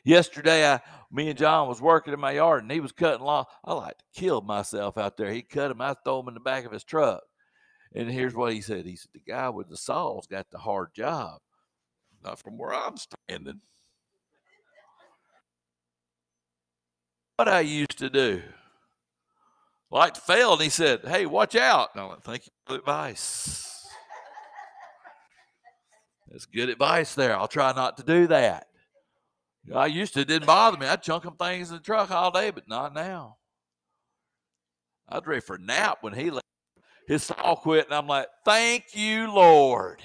Yesterday, 0.05 0.71
I, 0.71 0.81
me 1.11 1.29
and 1.29 1.37
John 1.37 1.67
was 1.67 1.81
working 1.81 2.13
in 2.13 2.19
my 2.19 2.33
yard, 2.33 2.61
and 2.61 2.71
he 2.71 2.79
was 2.79 2.91
cutting 2.91 3.25
lawn. 3.25 3.45
I 3.65 3.73
like 3.73 3.97
to 3.97 4.03
kill 4.13 4.41
myself 4.41 4.99
out 4.99 5.17
there. 5.17 5.31
He 5.31 5.41
cut 5.41 5.71
him. 5.71 5.81
I 5.81 5.95
throw 5.95 6.19
him 6.19 6.27
in 6.27 6.35
the 6.35 6.39
back 6.39 6.63
of 6.63 6.71
his 6.71 6.83
truck. 6.83 7.23
And 7.93 8.11
here's 8.11 8.35
what 8.35 8.53
he 8.53 8.61
said. 8.61 8.85
He 8.85 8.95
said, 8.95 9.09
"The 9.13 9.19
guy 9.19 9.49
with 9.49 9.67
the 9.67 9.77
saw's 9.77 10.27
got 10.27 10.51
the 10.51 10.59
hard 10.59 10.93
job, 10.93 11.41
not 12.23 12.37
from 12.37 12.57
where 12.57 12.73
I'm 12.73 12.95
standing." 12.97 13.61
What 17.37 17.47
I 17.47 17.61
used 17.61 17.97
to 17.97 18.09
do, 18.09 18.43
like 19.89 20.15
failed. 20.15 20.59
And 20.59 20.65
he 20.65 20.69
said, 20.69 21.01
"Hey, 21.05 21.25
watch 21.25 21.55
out!" 21.55 21.89
And 21.95 22.03
I 22.03 22.07
went, 22.07 22.23
"Thank 22.23 22.45
you 22.45 22.51
for 22.65 22.73
the 22.73 22.79
advice." 22.79 23.87
That's 26.27 26.45
good 26.45 26.69
advice 26.69 27.15
there. 27.15 27.35
I'll 27.35 27.47
try 27.47 27.73
not 27.73 27.97
to 27.97 28.03
do 28.03 28.27
that. 28.27 28.67
I 29.73 29.87
used 29.87 30.13
to, 30.13 30.21
it 30.21 30.27
didn't 30.27 30.45
bother 30.45 30.77
me. 30.77 30.85
I'd 30.85 31.01
chunk 31.01 31.23
them 31.23 31.35
things 31.37 31.69
in 31.71 31.77
the 31.77 31.83
truck 31.83 32.11
all 32.11 32.31
day, 32.31 32.51
but 32.51 32.67
not 32.67 32.93
now. 32.93 33.37
I'd 35.09 35.25
ready 35.25 35.41
for 35.41 35.55
a 35.55 35.59
nap 35.59 35.99
when 36.01 36.13
he 36.13 36.29
left. 36.29 36.45
His 37.07 37.23
saw 37.23 37.55
quit, 37.55 37.85
and 37.85 37.93
I'm 37.93 38.07
like, 38.07 38.27
thank 38.43 38.85
you, 38.93 39.31
Lord. 39.31 40.01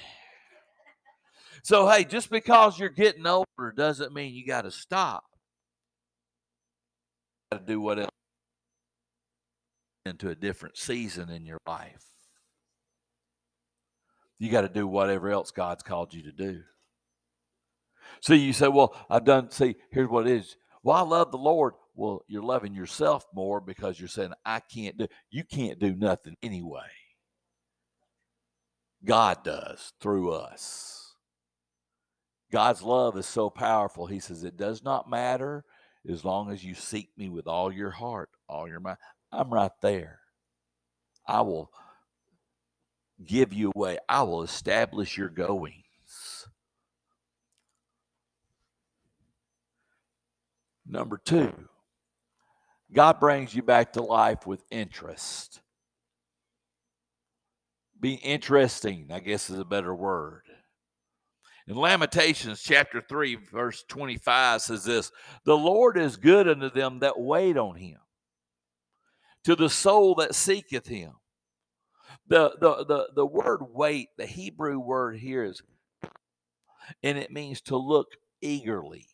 So, 1.63 1.89
hey, 1.89 2.05
just 2.05 2.31
because 2.31 2.79
you're 2.79 2.89
getting 2.89 3.27
older 3.27 3.73
doesn't 3.75 4.15
mean 4.15 4.35
you 4.35 4.47
got 4.47 4.63
to 4.63 4.71
stop. 4.71 5.25
Got 7.53 7.67
to 7.67 7.73
do 7.73 7.81
what 7.81 7.99
else 7.99 8.11
into 10.07 10.31
a 10.31 10.35
different 10.35 10.77
season 10.77 11.29
in 11.31 11.45
your 11.45 11.59
life. 11.67 12.05
You 14.39 14.51
got 14.51 14.63
to 14.63 14.69
do 14.69 14.87
whatever 14.87 15.31
else 15.31 15.51
God's 15.51 15.83
called 15.83 16.15
you 16.15 16.23
to 16.23 16.33
do. 16.33 16.63
See, 18.21 18.37
you 18.37 18.53
say, 18.53 18.69
well, 18.69 18.95
I've 19.09 19.25
done, 19.25 19.51
see, 19.51 19.77
here's 19.91 20.09
what 20.09 20.27
it 20.27 20.33
is. 20.33 20.57
Well, 20.83 20.97
I 20.97 21.03
love 21.03 21.31
the 21.31 21.39
Lord. 21.39 21.75
Well, 21.95 22.23
you're 22.29 22.43
loving 22.43 22.75
yourself 22.75 23.27
more 23.35 23.61
because 23.61 23.99
you're 23.99 24.09
saying, 24.09 24.33
I 24.45 24.61
can't 24.61 24.97
do, 24.97 25.07
you 25.31 25.45
can't 25.45 25.79
do 25.79 25.95
nothing 25.95 26.37
anyway. 26.43 26.89
God 29.05 29.45
does 29.45 29.93
through 30.01 30.33
us. 30.33 31.15
God's 32.53 32.83
love 32.83 33.17
is 33.17 33.27
so 33.27 33.49
powerful. 33.49 34.07
He 34.07 34.19
says, 34.19 34.45
it 34.45 34.57
does 34.57 34.83
not 34.83 35.09
matter 35.09 35.65
as 36.09 36.25
long 36.25 36.51
as 36.51 36.65
you 36.65 36.75
seek 36.75 37.11
me 37.17 37.29
with 37.29 37.47
all 37.47 37.73
your 37.73 37.91
heart, 37.91 38.31
all 38.49 38.67
your 38.69 38.81
mind. 38.81 38.99
I'm 39.31 39.51
right 39.51 39.71
there. 39.83 40.21
I 41.27 41.43
will 41.43 41.71
give 43.25 43.53
you 43.53 43.71
away. 43.75 43.99
I 44.09 44.23
will 44.23 44.43
establish 44.43 45.17
your 45.17 45.29
going. 45.29 45.83
Number 50.91 51.21
two, 51.25 51.53
God 52.93 53.21
brings 53.21 53.55
you 53.55 53.63
back 53.63 53.93
to 53.93 54.03
life 54.03 54.45
with 54.45 54.65
interest. 54.73 55.61
Be 58.01 58.15
interesting, 58.15 59.09
I 59.13 59.21
guess 59.21 59.51
is 59.51 59.59
a 59.61 59.65
better 59.65 59.95
word. 59.95 60.43
In 61.69 61.77
Lamentations 61.77 62.61
chapter 62.61 63.01
3, 63.01 63.37
verse 63.53 63.85
25 63.89 64.63
says 64.63 64.83
this 64.83 65.13
The 65.45 65.57
Lord 65.57 65.97
is 65.97 66.17
good 66.17 66.49
unto 66.49 66.69
them 66.69 66.99
that 67.01 67.21
wait 67.21 67.57
on 67.57 67.77
him, 67.77 67.99
to 69.45 69.55
the 69.55 69.71
soul 69.71 70.17
that 70.17 70.35
seeketh 70.35 70.89
him. 70.89 71.13
The, 72.27 72.57
the, 72.61 72.85
the, 72.85 73.09
the 73.15 73.27
word 73.27 73.61
wait, 73.73 74.09
the 74.19 74.27
Hebrew 74.27 74.81
word 74.81 75.19
here 75.19 75.45
is, 75.45 75.63
and 77.05 77.17
it 77.17 77.31
means 77.31 77.61
to 77.63 77.77
look 77.77 78.09
eagerly. 78.41 79.07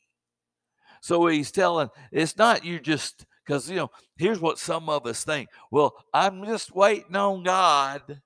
So 1.06 1.24
he's 1.28 1.52
telling, 1.52 1.88
it's 2.10 2.36
not 2.36 2.64
you 2.64 2.80
just, 2.80 3.26
because, 3.46 3.70
you 3.70 3.76
know, 3.76 3.92
here's 4.16 4.40
what 4.40 4.58
some 4.58 4.88
of 4.88 5.06
us 5.06 5.22
think. 5.22 5.48
Well, 5.70 5.94
I'm 6.12 6.44
just 6.44 6.74
waiting 6.74 7.14
on 7.14 7.44
God. 7.44 8.22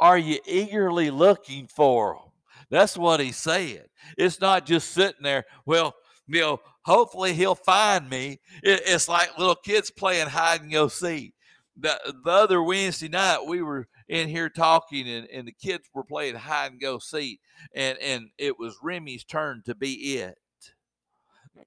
Are 0.00 0.16
you 0.16 0.38
eagerly 0.46 1.10
looking 1.10 1.66
for 1.66 2.14
him? 2.14 2.32
That's 2.70 2.96
what 2.96 3.20
he's 3.20 3.36
saying. 3.36 3.82
It's 4.16 4.40
not 4.40 4.64
just 4.64 4.92
sitting 4.92 5.24
there, 5.24 5.44
well, 5.66 5.94
you 6.26 6.40
know, 6.40 6.60
hopefully 6.86 7.34
he'll 7.34 7.54
find 7.54 8.08
me. 8.08 8.40
it's 8.62 9.10
like 9.10 9.36
little 9.36 9.56
kids 9.56 9.90
playing 9.90 10.28
hide 10.28 10.62
and 10.62 10.72
go 10.72 10.88
seek. 10.88 11.34
The, 11.76 12.00
the 12.24 12.30
other 12.30 12.62
Wednesday 12.62 13.10
night, 13.10 13.44
we 13.46 13.60
were 13.60 13.88
in 14.08 14.26
here 14.26 14.48
talking, 14.48 15.06
and, 15.06 15.28
and 15.28 15.46
the 15.46 15.52
kids 15.52 15.86
were 15.92 16.04
playing 16.04 16.36
hide 16.36 16.72
and 16.72 16.80
go 16.80 16.98
seek, 16.98 17.40
and, 17.74 17.98
and 17.98 18.30
it 18.38 18.58
was 18.58 18.78
Remy's 18.82 19.24
turn 19.24 19.60
to 19.66 19.74
be 19.74 20.16
it. 20.16 20.38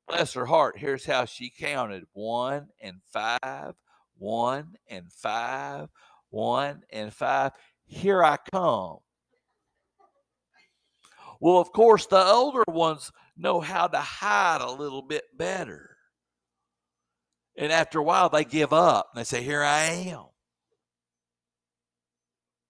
Bless 0.07 0.33
her 0.33 0.45
heart. 0.45 0.77
Here's 0.77 1.05
how 1.05 1.25
she 1.25 1.49
counted 1.49 2.05
one 2.13 2.67
and 2.81 2.97
five, 3.11 3.73
one 4.17 4.75
and 4.89 5.11
five, 5.11 5.89
one 6.29 6.83
and 6.91 7.13
five. 7.13 7.51
Here 7.85 8.23
I 8.23 8.37
come. 8.51 8.97
Well, 11.39 11.57
of 11.57 11.71
course, 11.71 12.05
the 12.05 12.23
older 12.23 12.63
ones 12.67 13.11
know 13.35 13.59
how 13.61 13.87
to 13.87 13.97
hide 13.97 14.61
a 14.61 14.71
little 14.71 15.01
bit 15.01 15.23
better. 15.35 15.97
And 17.57 17.71
after 17.71 17.99
a 17.99 18.03
while, 18.03 18.29
they 18.29 18.45
give 18.45 18.73
up 18.73 19.09
and 19.13 19.19
they 19.19 19.25
say, 19.25 19.41
Here 19.41 19.63
I 19.63 19.83
am. 19.83 20.25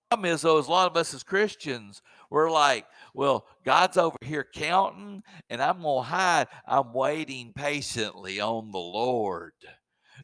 The 0.09 0.15
problem 0.15 0.31
is, 0.33 0.41
though, 0.41 0.57
is 0.57 0.67
a 0.67 0.71
lot 0.71 0.89
of 0.89 0.97
us 0.97 1.13
as 1.13 1.23
Christians, 1.23 2.01
we're 2.29 2.49
like, 2.49 2.85
Well, 3.13 3.45
God's 3.65 3.97
over 3.97 4.17
here 4.21 4.45
counting, 4.53 5.23
and 5.49 5.61
I'm 5.61 5.81
going 5.81 6.03
to 6.03 6.09
hide. 6.09 6.47
I'm 6.67 6.93
waiting 6.93 7.51
patiently 7.53 8.39
on 8.39 8.71
the 8.71 8.79
Lord. 8.79 9.53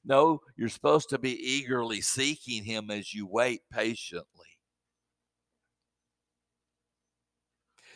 No, 0.06 0.42
you're 0.56 0.70
supposed 0.70 1.10
to 1.10 1.20
be 1.20 1.36
eagerly 1.36 2.02
seeking 2.02 2.64
Him 2.64 2.90
as 2.90 3.14
you 3.14 3.28
wait 3.28 3.62
patiently. 3.72 4.26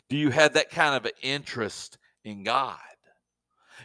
Do 0.10 0.18
you 0.18 0.30
have 0.30 0.54
that 0.54 0.70
kind 0.70 0.96
of 0.96 1.06
an 1.06 1.14
interest 1.22 1.98
in 2.26 2.44
God? 2.44 2.78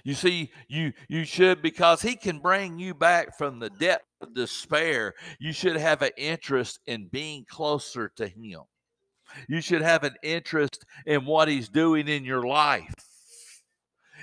You 0.02 0.14
see, 0.14 0.52
you 0.68 0.92
you 1.08 1.24
should 1.24 1.62
because 1.62 2.02
he 2.02 2.16
can 2.16 2.38
bring 2.38 2.78
you 2.78 2.94
back 2.94 3.36
from 3.36 3.58
the 3.58 3.70
depth 3.70 4.04
of 4.20 4.34
despair. 4.34 5.14
You 5.38 5.52
should 5.52 5.76
have 5.76 6.02
an 6.02 6.10
interest 6.16 6.80
in 6.86 7.08
being 7.08 7.44
closer 7.48 8.10
to 8.16 8.28
him. 8.28 8.62
You 9.48 9.60
should 9.60 9.82
have 9.82 10.04
an 10.04 10.16
interest 10.22 10.84
in 11.04 11.24
what 11.24 11.48
he's 11.48 11.68
doing 11.68 12.08
in 12.08 12.24
your 12.24 12.46
life. 12.46 12.94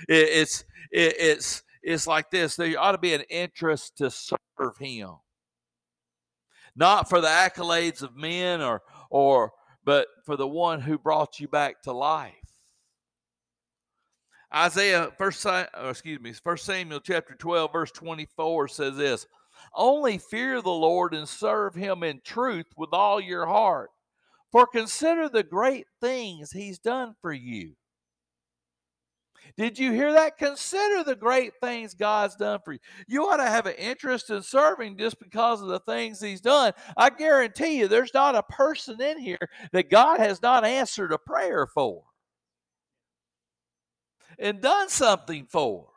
It, 0.08 0.28
it's 0.30 0.64
it, 0.90 1.14
it's 1.18 1.62
it's 1.82 2.06
like 2.06 2.30
this. 2.30 2.56
There 2.56 2.78
ought 2.78 2.92
to 2.92 2.98
be 2.98 3.14
an 3.14 3.24
interest 3.28 3.98
to 3.98 4.10
serve 4.10 4.76
him, 4.78 5.10
not 6.74 7.08
for 7.08 7.20
the 7.20 7.28
accolades 7.28 8.02
of 8.02 8.16
men 8.16 8.60
or 8.60 8.82
or 9.10 9.52
but 9.84 10.08
for 10.24 10.36
the 10.36 10.48
one 10.48 10.80
who 10.80 10.98
brought 10.98 11.38
you 11.38 11.48
back 11.48 11.82
to 11.82 11.92
life. 11.92 12.32
Isaiah, 14.54 15.10
first, 15.18 15.44
excuse 15.82 16.20
me, 16.20 16.32
First 16.32 16.64
Samuel 16.64 17.00
chapter 17.00 17.34
12, 17.34 17.72
verse 17.72 17.90
24 17.90 18.68
says 18.68 18.96
this 18.96 19.26
Only 19.74 20.18
fear 20.18 20.62
the 20.62 20.70
Lord 20.70 21.12
and 21.12 21.28
serve 21.28 21.74
him 21.74 22.04
in 22.04 22.20
truth 22.24 22.66
with 22.76 22.90
all 22.92 23.20
your 23.20 23.46
heart. 23.46 23.90
For 24.54 24.68
consider 24.68 25.28
the 25.28 25.42
great 25.42 25.88
things 26.00 26.52
he's 26.52 26.78
done 26.78 27.16
for 27.20 27.32
you. 27.32 27.74
Did 29.56 29.80
you 29.80 29.90
hear 29.90 30.12
that? 30.12 30.38
Consider 30.38 31.02
the 31.02 31.16
great 31.16 31.54
things 31.60 31.92
God's 31.92 32.36
done 32.36 32.60
for 32.64 32.74
you. 32.74 32.78
You 33.08 33.24
ought 33.24 33.38
to 33.38 33.50
have 33.50 33.66
an 33.66 33.74
interest 33.74 34.30
in 34.30 34.42
serving 34.42 34.96
just 34.96 35.18
because 35.18 35.60
of 35.60 35.66
the 35.66 35.80
things 35.80 36.20
He's 36.20 36.40
done. 36.40 36.72
I 36.96 37.10
guarantee 37.10 37.80
you, 37.80 37.88
there's 37.88 38.14
not 38.14 38.36
a 38.36 38.44
person 38.44 39.02
in 39.02 39.18
here 39.18 39.50
that 39.72 39.90
God 39.90 40.20
has 40.20 40.40
not 40.40 40.64
answered 40.64 41.10
a 41.10 41.18
prayer 41.18 41.66
for 41.66 42.04
and 44.38 44.60
done 44.60 44.88
something 44.88 45.48
for. 45.50 45.88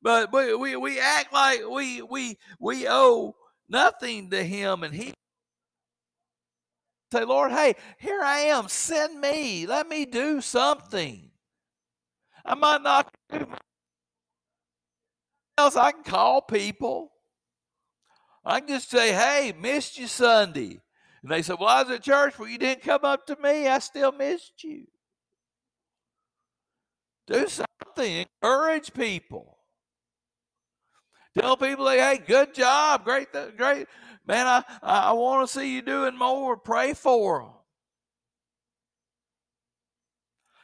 But 0.00 0.32
we, 0.32 0.54
we, 0.54 0.76
we 0.76 0.98
act 0.98 1.30
like 1.30 1.60
we, 1.70 2.00
we, 2.00 2.38
we 2.58 2.88
owe 2.88 3.36
nothing 3.68 4.30
to 4.30 4.42
Him 4.42 4.82
and 4.82 4.94
He 4.94 5.12
say, 7.12 7.24
Lord, 7.24 7.52
hey, 7.52 7.74
here 7.98 8.20
I 8.22 8.40
am. 8.40 8.68
Send 8.68 9.20
me. 9.20 9.66
Let 9.66 9.88
me 9.88 10.04
do 10.04 10.40
something. 10.40 11.30
I 12.44 12.54
might 12.54 12.82
not 12.82 13.12
do 13.30 13.46
else. 15.58 15.76
I 15.76 15.92
can 15.92 16.02
call 16.02 16.42
people. 16.42 17.12
I 18.44 18.60
can 18.60 18.68
just 18.68 18.90
say, 18.90 19.12
hey, 19.12 19.54
missed 19.56 19.98
you 19.98 20.08
Sunday. 20.08 20.80
And 21.22 21.30
they 21.30 21.42
said, 21.42 21.56
well, 21.60 21.68
I 21.68 21.82
was 21.82 21.92
at 21.92 22.02
church. 22.02 22.38
Well, 22.38 22.48
you 22.48 22.58
didn't 22.58 22.82
come 22.82 23.04
up 23.04 23.26
to 23.26 23.36
me. 23.40 23.68
I 23.68 23.78
still 23.78 24.10
missed 24.10 24.64
you. 24.64 24.86
Do 27.28 27.46
something. 27.46 28.26
Encourage 28.42 28.92
people. 28.92 29.51
Tell 31.38 31.56
people, 31.56 31.88
hey, 31.88 32.20
good 32.26 32.54
job. 32.54 33.04
Great, 33.04 33.28
great. 33.56 33.86
Man, 34.26 34.46
I, 34.46 34.62
I 34.82 35.12
want 35.12 35.48
to 35.48 35.52
see 35.52 35.74
you 35.74 35.82
doing 35.82 36.16
more. 36.16 36.56
Pray 36.56 36.94
for 36.94 37.40
them. 37.40 37.50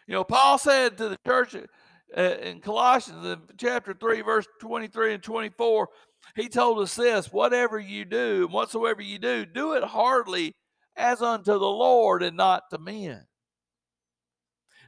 You 0.06 0.14
know, 0.14 0.24
Paul 0.24 0.58
said 0.58 0.96
to 0.98 1.08
the 1.08 1.18
church 1.26 1.54
uh, 1.54 2.20
in 2.20 2.60
Colossians 2.60 3.38
chapter 3.58 3.94
3, 3.94 4.22
verse 4.22 4.46
23 4.60 5.14
and 5.14 5.22
24, 5.22 5.88
he 6.34 6.48
told 6.48 6.78
us 6.78 6.94
this 6.96 7.32
whatever 7.32 7.78
you 7.78 8.04
do 8.04 8.44
and 8.44 8.52
whatsoever 8.52 9.02
you 9.02 9.18
do, 9.18 9.44
do 9.44 9.74
it 9.74 9.84
heartily 9.84 10.54
as 10.96 11.22
unto 11.22 11.52
the 11.52 11.58
Lord 11.58 12.22
and 12.22 12.36
not 12.36 12.64
to 12.70 12.78
men. 12.78 13.26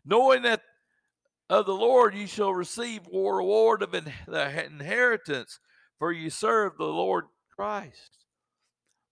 Knowing 0.04 0.42
that 0.42 0.62
of 1.50 1.66
the 1.66 1.74
Lord 1.74 2.14
you 2.14 2.26
shall 2.26 2.54
receive 2.54 3.02
reward 3.12 3.82
of 3.82 3.90
the 3.90 4.64
inheritance, 4.66 5.58
for 6.00 6.10
you 6.10 6.30
serve 6.30 6.76
the 6.76 6.84
Lord 6.84 7.26
Christ. 7.54 8.10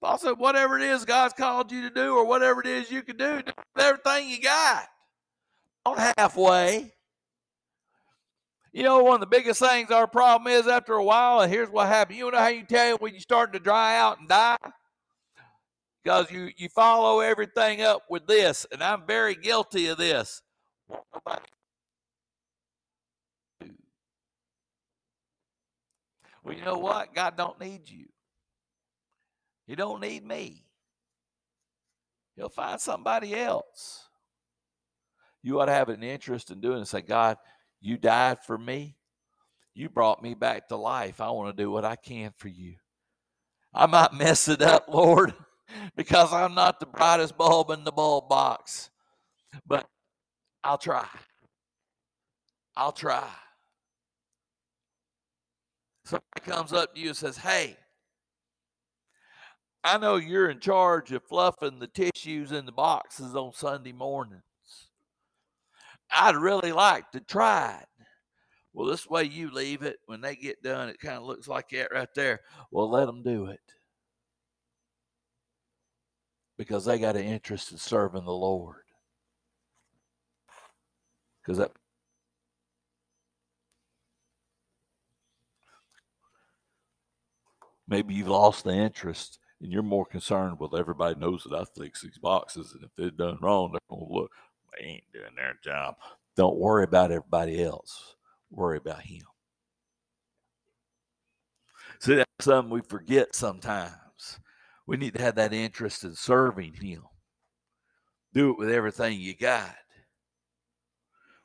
Paul 0.01 0.19
said, 0.19 0.39
whatever 0.39 0.77
it 0.79 0.83
is 0.83 1.05
God's 1.05 1.35
called 1.35 1.71
you 1.71 1.83
to 1.83 1.91
do, 1.91 2.17
or 2.17 2.25
whatever 2.25 2.61
it 2.61 2.67
is 2.67 2.91
you 2.91 3.03
can 3.03 3.17
do, 3.17 3.43
do 3.43 3.53
everything 3.77 4.29
you 4.31 4.41
got 4.41 4.87
Not 5.87 6.15
halfway. 6.17 6.95
You 8.73 8.85
know, 8.85 9.03
one 9.03 9.15
of 9.15 9.21
the 9.21 9.27
biggest 9.27 9.61
things 9.61 9.91
our 9.91 10.07
problem 10.07 10.53
is 10.53 10.67
after 10.67 10.95
a 10.95 11.05
while, 11.05 11.41
and 11.41 11.53
here's 11.53 11.71
what 11.71 11.89
happens. 11.89 12.19
You 12.19 12.31
know 12.31 12.39
how 12.39 12.49
you 12.49 12.65
tell 12.65 12.97
when 12.99 13.13
you're 13.13 13.21
starting 13.21 13.53
to 13.53 13.59
dry 13.59 13.99
out 13.99 14.19
and 14.21 14.29
die? 14.29 14.57
Because 16.03 16.31
you, 16.31 16.51
you 16.57 16.69
follow 16.69 17.21
everything 17.21 17.83
up 17.83 18.03
with 18.09 18.27
this, 18.27 18.67
and 18.73 18.83
I'm 18.83 19.07
very 19.07 19.35
guilty 19.35 19.89
of 19.89 19.99
this. 19.99 20.41
Well, 26.43 26.55
you 26.55 26.65
know 26.65 26.79
what? 26.79 27.15
God 27.15 27.37
don't 27.37 27.61
need 27.61 27.89
you. 27.89 28.07
He 29.67 29.75
don't 29.75 30.01
need 30.01 30.25
me. 30.25 30.65
He'll 32.37 32.49
find 32.49 32.81
somebody 32.81 33.35
else 33.35 34.09
you 35.43 35.61
ought 35.61 35.67
to 35.67 35.73
have 35.73 35.89
an 35.89 36.03
interest 36.03 36.51
in 36.51 36.61
doing 36.61 36.83
it. 36.83 36.89
Say, 36.89 37.03
God, 37.03 37.37
you 37.81 37.97
died 37.97 38.39
for 38.45 38.59
me. 38.59 38.97
You 39.75 39.89
brought 39.89 40.23
me 40.23 40.35
back 40.35 40.69
to 40.69 40.77
life. 40.77 41.21
I 41.21 41.31
want 41.31 41.57
to 41.57 41.63
do 41.63 41.71
what 41.71 41.85
I 41.85 41.97
can 41.97 42.33
for 42.37 42.49
you. 42.49 42.75
I 43.73 43.87
might 43.87 44.13
mess 44.13 44.49
it 44.49 44.61
up, 44.61 44.87
Lord, 44.93 45.35
because 45.97 46.33
I'm 46.33 46.55
not 46.55 46.81
the 46.81 46.87
brightest 46.87 47.37
bulb 47.37 47.71
in 47.71 47.85
the 47.85 47.93
bulb 47.93 48.29
box, 48.29 48.91
but 49.67 49.87
I'll 50.65 50.79
try. 50.79 51.07
I'll 52.77 52.93
try. 52.93 53.29
Somebody 56.09 56.41
comes 56.41 56.73
up 56.73 56.95
to 56.95 57.01
you 57.03 57.09
and 57.09 57.17
says, 57.17 57.37
Hey, 57.37 57.77
I 59.85 59.99
know 59.99 60.17
you're 60.17 60.49
in 60.49 60.59
charge 60.59 61.13
of 61.13 61.23
fluffing 61.23 61.79
the 61.79 61.87
tissues 61.87 62.51
in 62.51 62.65
the 62.65 62.73
boxes 62.73 63.37
on 63.37 63.53
Sunday 63.53 63.93
mornings. 63.93 64.43
I'd 66.11 66.35
really 66.35 66.73
like 66.73 67.11
to 67.11 67.21
try 67.21 67.81
it. 67.83 68.05
Well, 68.73 68.87
this 68.87 69.07
way 69.07 69.25
you 69.25 69.51
leave 69.51 69.83
it. 69.83 69.99
When 70.07 70.23
they 70.23 70.35
get 70.35 70.63
done, 70.63 70.89
it 70.89 70.99
kind 70.99 71.17
of 71.17 71.25
looks 71.25 71.47
like 71.47 71.69
that 71.71 71.93
right 71.93 72.09
there. 72.15 72.41
Well, 72.71 72.89
let 72.89 73.05
them 73.05 73.23
do 73.23 73.45
it 73.47 73.61
because 76.57 76.87
they 76.87 76.99
got 76.99 77.17
an 77.17 77.25
interest 77.25 77.71
in 77.71 77.77
serving 77.77 78.25
the 78.25 78.33
Lord. 78.33 78.77
Because 81.43 81.59
that 81.59 81.73
maybe 87.89 88.15
you've 88.15 88.29
lost 88.29 88.65
the 88.65 88.73
interest 88.73 89.39
and 89.61 89.73
you're 89.73 89.83
more 89.83 90.07
concerned 90.07 90.61
with 90.61 90.75
everybody 90.75 91.19
knows 91.19 91.45
that 91.45 91.57
I 91.57 91.65
fix 91.65 92.03
these 92.03 92.19
boxes, 92.19 92.73
and 92.75 92.85
if 92.85 92.91
they're 92.97 93.11
done 93.11 93.39
wrong, 93.41 93.73
they're 93.73 93.81
gonna 93.91 94.13
look 94.13 94.31
they 94.79 94.85
ain't 94.85 95.13
doing 95.13 95.35
their 95.37 95.55
job. 95.63 95.97
Don't 96.37 96.59
worry 96.59 96.85
about 96.85 97.11
everybody 97.11 97.63
else. 97.63 98.15
Worry 98.51 98.79
about 98.79 99.03
him. 99.03 99.23
See, 102.01 102.15
that's 102.15 102.31
something 102.41 102.71
we 102.71 102.81
forget 102.83 103.35
sometimes. 103.35 104.39
We 104.87 104.97
need 104.97 105.15
to 105.15 105.23
have 105.23 105.35
that 105.35 105.53
interest 105.53 106.05
in 106.05 106.15
serving 106.15 106.75
him. 106.75 107.03
Do 108.33 108.51
it 108.51 108.59
with 108.59 108.71
everything 108.71 109.21
you 109.21 109.35
got. 109.35 109.75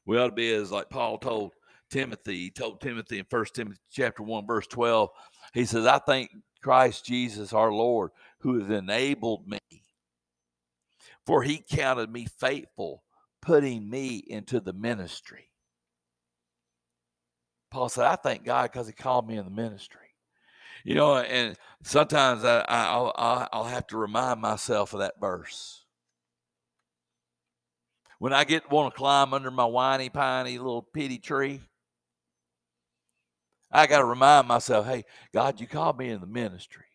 We 0.05 0.17
ought 0.17 0.27
to 0.27 0.33
be 0.33 0.53
as 0.53 0.71
like 0.71 0.89
Paul 0.89 1.17
told 1.17 1.53
Timothy. 1.89 2.35
He 2.35 2.51
told 2.51 2.81
Timothy 2.81 3.19
in 3.19 3.25
First 3.29 3.55
Timothy 3.55 3.79
chapter 3.91 4.21
1, 4.21 4.45
verse 4.45 4.67
12. 4.67 5.09
He 5.53 5.65
says, 5.65 5.85
I 5.85 5.99
thank 5.99 6.31
Christ 6.61 7.05
Jesus 7.05 7.53
our 7.53 7.71
Lord, 7.71 8.11
who 8.39 8.59
has 8.59 8.69
enabled 8.69 9.47
me. 9.47 9.59
For 11.25 11.43
he 11.43 11.63
counted 11.69 12.11
me 12.11 12.25
faithful 12.25 13.03
putting 13.41 13.89
me 13.89 14.23
into 14.27 14.59
the 14.59 14.73
ministry. 14.73 15.49
Paul 17.71 17.89
said, 17.89 18.05
I 18.05 18.15
thank 18.15 18.43
God 18.43 18.71
because 18.71 18.87
he 18.87 18.93
called 18.93 19.27
me 19.27 19.37
in 19.37 19.45
the 19.45 19.51
ministry. 19.51 19.99
You 20.83 20.95
know, 20.95 21.17
and 21.17 21.57
sometimes 21.83 22.43
I, 22.43 22.97
will 22.97 23.13
I'll 23.15 23.63
have 23.63 23.87
to 23.87 23.97
remind 23.97 24.41
myself 24.41 24.93
of 24.93 24.99
that 24.99 25.19
verse. 25.19 25.85
When 28.19 28.33
I 28.33 28.43
get 28.43 28.69
want 28.71 28.93
to 28.93 28.97
climb 28.97 29.33
under 29.33 29.51
my 29.51 29.65
whiny 29.65 30.09
piney 30.09 30.57
little 30.57 30.81
pity 30.81 31.17
tree, 31.17 31.61
I 33.73 33.87
got 33.87 33.97
to 33.97 34.05
remind 34.05 34.47
myself, 34.47 34.85
hey, 34.85 35.03
God, 35.33 35.59
you 35.59 35.65
called 35.65 35.97
me 35.97 36.09
in 36.09 36.21
the 36.21 36.27
ministry. 36.27 36.85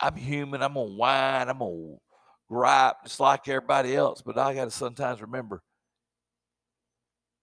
I'm 0.00 0.16
human. 0.16 0.62
I'm 0.62 0.74
gonna 0.74 0.90
whine. 0.90 1.48
I'm 1.48 1.60
gonna 1.60 1.96
gripe 2.48 2.96
just 3.04 3.20
like 3.20 3.46
everybody 3.48 3.94
else. 3.94 4.20
But 4.20 4.36
I 4.36 4.52
got 4.52 4.64
to 4.64 4.70
sometimes 4.70 5.22
remember, 5.22 5.62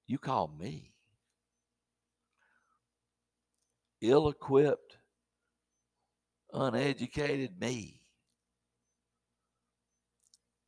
you 0.07 0.17
called 0.17 0.59
me 0.59 0.91
ill-equipped, 4.01 4.97
uneducated 6.53 7.59
me, 7.59 8.01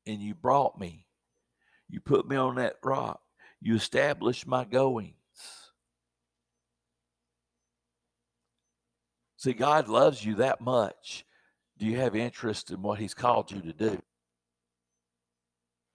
and 0.05 0.21
you 0.21 0.33
brought 0.33 0.79
me. 0.79 1.07
You 1.89 1.99
put 1.99 2.27
me 2.27 2.37
on 2.37 2.55
that 2.55 2.75
rock. 2.83 3.19
You 3.61 3.75
established 3.75 4.47
my 4.47 4.63
goings. 4.63 5.20
See, 9.41 9.53
God 9.53 9.87
loves 9.87 10.23
you 10.23 10.35
that 10.35 10.61
much 10.61 11.25
do 11.79 11.87
you 11.87 11.97
have 11.97 12.15
interest 12.15 12.69
in 12.69 12.83
what 12.83 12.99
He's 12.99 13.15
called 13.15 13.49
you 13.49 13.59
to 13.61 13.73
do? 13.73 13.99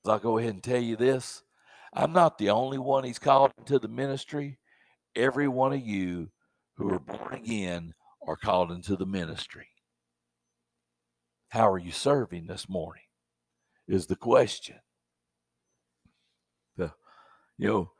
I'll 0.04 0.18
go 0.18 0.38
ahead 0.38 0.54
and 0.54 0.62
tell 0.64 0.82
you 0.82 0.96
this 0.96 1.44
I'm 1.92 2.12
not 2.12 2.38
the 2.38 2.50
only 2.50 2.78
one 2.78 3.04
He's 3.04 3.20
called 3.20 3.52
into 3.56 3.78
the 3.78 3.86
ministry. 3.86 4.58
Every 5.14 5.46
one 5.46 5.72
of 5.72 5.80
you 5.80 6.30
who 6.74 6.92
are 6.92 6.98
born 6.98 7.34
again 7.34 7.94
are 8.26 8.34
called 8.34 8.72
into 8.72 8.96
the 8.96 9.06
ministry. 9.06 9.68
How 11.50 11.70
are 11.70 11.78
you 11.78 11.92
serving 11.92 12.48
this 12.48 12.68
morning? 12.68 13.04
Is 13.86 14.08
the 14.08 14.16
question. 14.16 14.80
The, 16.76 16.90
you 17.58 17.68
know, 17.68 17.90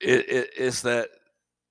it, 0.00 0.26
it, 0.26 0.50
it's 0.56 0.80
that 0.80 1.10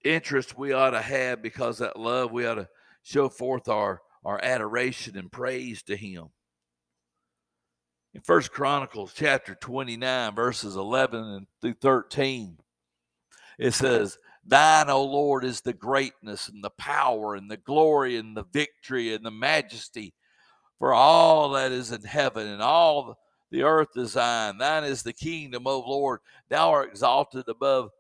interest 0.04 0.60
we 0.60 0.74
ought 0.74 0.92
to 0.92 1.02
have 1.02 1.42
because 1.42 1.80
that 1.80 2.00
love 2.00 2.32
we 2.32 2.46
ought 2.46 2.56
to 2.56 2.70
show 3.06 3.30
forth 3.30 3.70
our 3.70 4.02
our 4.26 4.44
adoration 4.44 5.16
and 5.18 5.32
praise 5.32 5.84
to 5.84 5.96
him. 5.96 6.26
In 8.16 8.22
First 8.22 8.52
Chronicles 8.52 9.14
chapter 9.16 9.54
29, 9.54 10.34
verses 10.34 10.76
11 10.76 11.24
and 11.24 11.48
through 11.62 11.76
13, 11.80 12.58
it 13.60 13.74
says, 13.76 14.18
Thine, 14.44 14.90
O 14.90 15.04
Lord, 15.04 15.46
is 15.46 15.62
the 15.62 15.74
greatness 15.74 16.50
and 16.50 16.64
the 16.64 16.72
power 16.72 17.36
and 17.36 17.52
the 17.52 17.58
glory 17.58 18.18
and 18.18 18.36
the 18.36 18.46
victory 18.52 19.14
and 19.14 19.24
the 19.24 19.32
majesty 19.32 20.14
for 20.80 20.94
all 20.94 21.52
that 21.52 21.72
is 21.72 21.92
in 21.92 22.02
heaven 22.02 22.48
and 22.48 22.62
all 22.62 23.20
the 23.52 23.64
earth 23.64 23.96
is 23.96 24.14
thine. 24.14 24.58
Thine 24.58 24.86
is 24.86 25.04
the 25.04 25.14
kingdom, 25.14 25.68
O 25.68 25.80
Lord. 25.80 26.20
Thou 26.50 26.72
art 26.72 26.90
exalted 26.90 27.48
above 27.48 27.92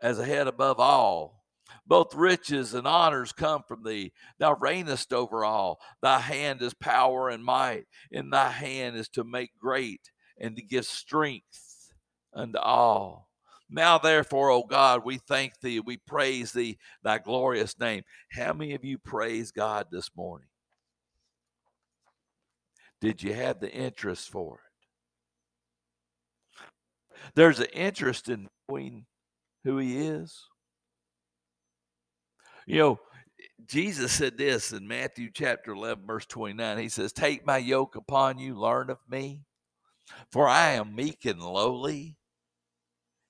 as 0.00 0.18
a 0.18 0.24
head 0.24 0.48
above 0.48 0.80
all. 0.80 1.41
Both 1.86 2.14
riches 2.14 2.74
and 2.74 2.86
honors 2.86 3.32
come 3.32 3.62
from 3.66 3.82
thee. 3.82 4.12
Thou 4.38 4.54
reignest 4.54 5.12
over 5.12 5.44
all. 5.44 5.80
Thy 6.00 6.18
hand 6.18 6.62
is 6.62 6.74
power 6.74 7.28
and 7.28 7.44
might. 7.44 7.84
In 8.10 8.30
thy 8.30 8.50
hand 8.50 8.96
is 8.96 9.08
to 9.10 9.24
make 9.24 9.58
great 9.58 10.10
and 10.38 10.56
to 10.56 10.62
give 10.62 10.84
strength 10.84 11.92
unto 12.34 12.58
all. 12.58 13.28
Now, 13.70 13.96
therefore, 13.98 14.50
O 14.50 14.64
God, 14.64 15.02
we 15.04 15.16
thank 15.16 15.60
thee, 15.60 15.80
we 15.80 15.96
praise 15.96 16.52
thee, 16.52 16.78
thy 17.02 17.18
glorious 17.18 17.78
name. 17.78 18.02
How 18.30 18.52
many 18.52 18.74
of 18.74 18.84
you 18.84 18.98
praise 18.98 19.50
God 19.50 19.86
this 19.90 20.10
morning? 20.14 20.48
Did 23.00 23.22
you 23.22 23.32
have 23.32 23.60
the 23.60 23.72
interest 23.72 24.30
for 24.30 24.56
it? 24.56 24.60
There's 27.34 27.60
an 27.60 27.66
interest 27.72 28.28
in 28.28 28.48
knowing 28.68 29.06
who 29.64 29.78
he 29.78 29.96
is. 29.98 30.44
You 32.66 32.78
know, 32.78 33.00
Jesus 33.66 34.12
said 34.12 34.38
this 34.38 34.72
in 34.72 34.86
Matthew 34.86 35.30
chapter 35.32 35.72
11, 35.72 36.06
verse 36.06 36.26
29. 36.26 36.78
He 36.78 36.88
says, 36.88 37.12
Take 37.12 37.46
my 37.46 37.58
yoke 37.58 37.96
upon 37.96 38.38
you, 38.38 38.58
learn 38.58 38.90
of 38.90 38.98
me, 39.08 39.42
for 40.30 40.48
I 40.48 40.72
am 40.72 40.94
meek 40.94 41.24
and 41.24 41.40
lowly 41.40 42.16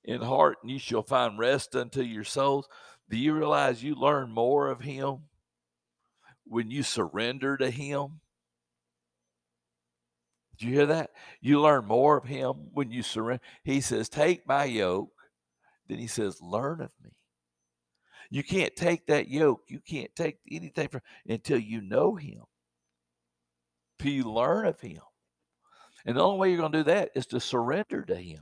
in 0.04 0.20
heart, 0.20 0.58
and 0.62 0.70
you 0.70 0.78
shall 0.78 1.02
find 1.02 1.38
rest 1.38 1.76
unto 1.76 2.02
your 2.02 2.24
souls. 2.24 2.68
Do 3.08 3.16
you 3.16 3.34
realize 3.34 3.82
you 3.82 3.94
learn 3.94 4.30
more 4.30 4.68
of 4.68 4.80
Him 4.80 5.24
when 6.44 6.70
you 6.70 6.82
surrender 6.82 7.56
to 7.56 7.70
Him? 7.70 8.20
Did 10.58 10.66
you 10.66 10.74
hear 10.74 10.86
that? 10.86 11.10
You 11.40 11.60
learn 11.60 11.86
more 11.86 12.16
of 12.16 12.24
Him 12.24 12.68
when 12.72 12.90
you 12.90 13.02
surrender. 13.02 13.42
He 13.64 13.80
says, 13.80 14.08
Take 14.08 14.46
my 14.46 14.64
yoke. 14.64 15.10
Then 15.88 15.98
He 15.98 16.06
says, 16.06 16.40
Learn 16.40 16.80
of 16.80 16.92
me. 17.02 17.10
You 18.32 18.42
can't 18.42 18.74
take 18.74 19.08
that 19.08 19.28
yoke. 19.28 19.64
You 19.68 19.78
can't 19.78 20.10
take 20.16 20.38
anything 20.50 20.88
from 20.88 21.02
until 21.28 21.58
you 21.58 21.82
know 21.82 22.14
him. 22.14 22.44
Till 23.98 24.10
you 24.10 24.32
learn 24.32 24.64
of 24.64 24.80
him. 24.80 25.02
And 26.06 26.16
the 26.16 26.22
only 26.22 26.38
way 26.38 26.48
you're 26.48 26.58
going 26.58 26.72
to 26.72 26.78
do 26.78 26.84
that 26.84 27.10
is 27.14 27.26
to 27.26 27.40
surrender 27.40 28.00
to 28.00 28.16
him. 28.16 28.40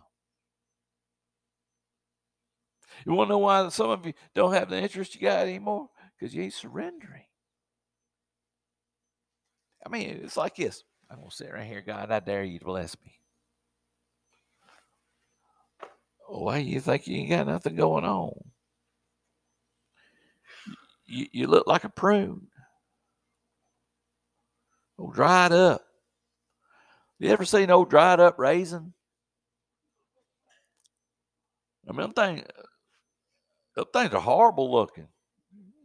You 3.04 3.14
want 3.14 3.30
to 3.30 3.32
know 3.32 3.38
why 3.38 3.68
some 3.70 3.90
of 3.90 4.06
you 4.06 4.12
don't 4.32 4.52
have 4.52 4.70
the 4.70 4.78
interest 4.80 5.16
you 5.16 5.22
got 5.22 5.40
anymore? 5.40 5.88
Because 6.16 6.32
you 6.36 6.44
ain't 6.44 6.54
surrendering. 6.54 7.24
I 9.84 9.88
mean, 9.88 10.20
it's 10.22 10.36
like 10.36 10.54
this. 10.54 10.84
I'm 11.10 11.16
going 11.16 11.30
to 11.30 11.34
sit 11.34 11.52
right 11.52 11.66
here, 11.66 11.82
God, 11.84 12.12
I 12.12 12.20
dare 12.20 12.44
you 12.44 12.60
to 12.60 12.64
bless 12.64 12.96
me. 13.04 13.18
Why 16.28 16.58
you 16.58 16.78
think 16.78 17.08
you 17.08 17.16
ain't 17.16 17.30
got 17.30 17.48
nothing 17.48 17.74
going 17.74 18.04
on? 18.04 18.50
You, 21.10 21.26
you 21.32 21.46
look 21.46 21.66
like 21.66 21.84
a 21.84 21.88
prune. 21.88 22.46
Old 24.98 25.14
dried 25.14 25.52
up. 25.52 25.82
You 27.18 27.30
ever 27.30 27.44
seen 27.44 27.70
old 27.70 27.90
dried 27.90 28.20
up 28.20 28.38
raisin? 28.38 28.94
I 31.88 31.92
mean, 31.92 32.00
them 32.00 32.12
things, 32.12 32.46
them 33.74 33.86
things 33.92 34.14
are 34.14 34.20
horrible 34.20 34.70
looking. 34.70 35.08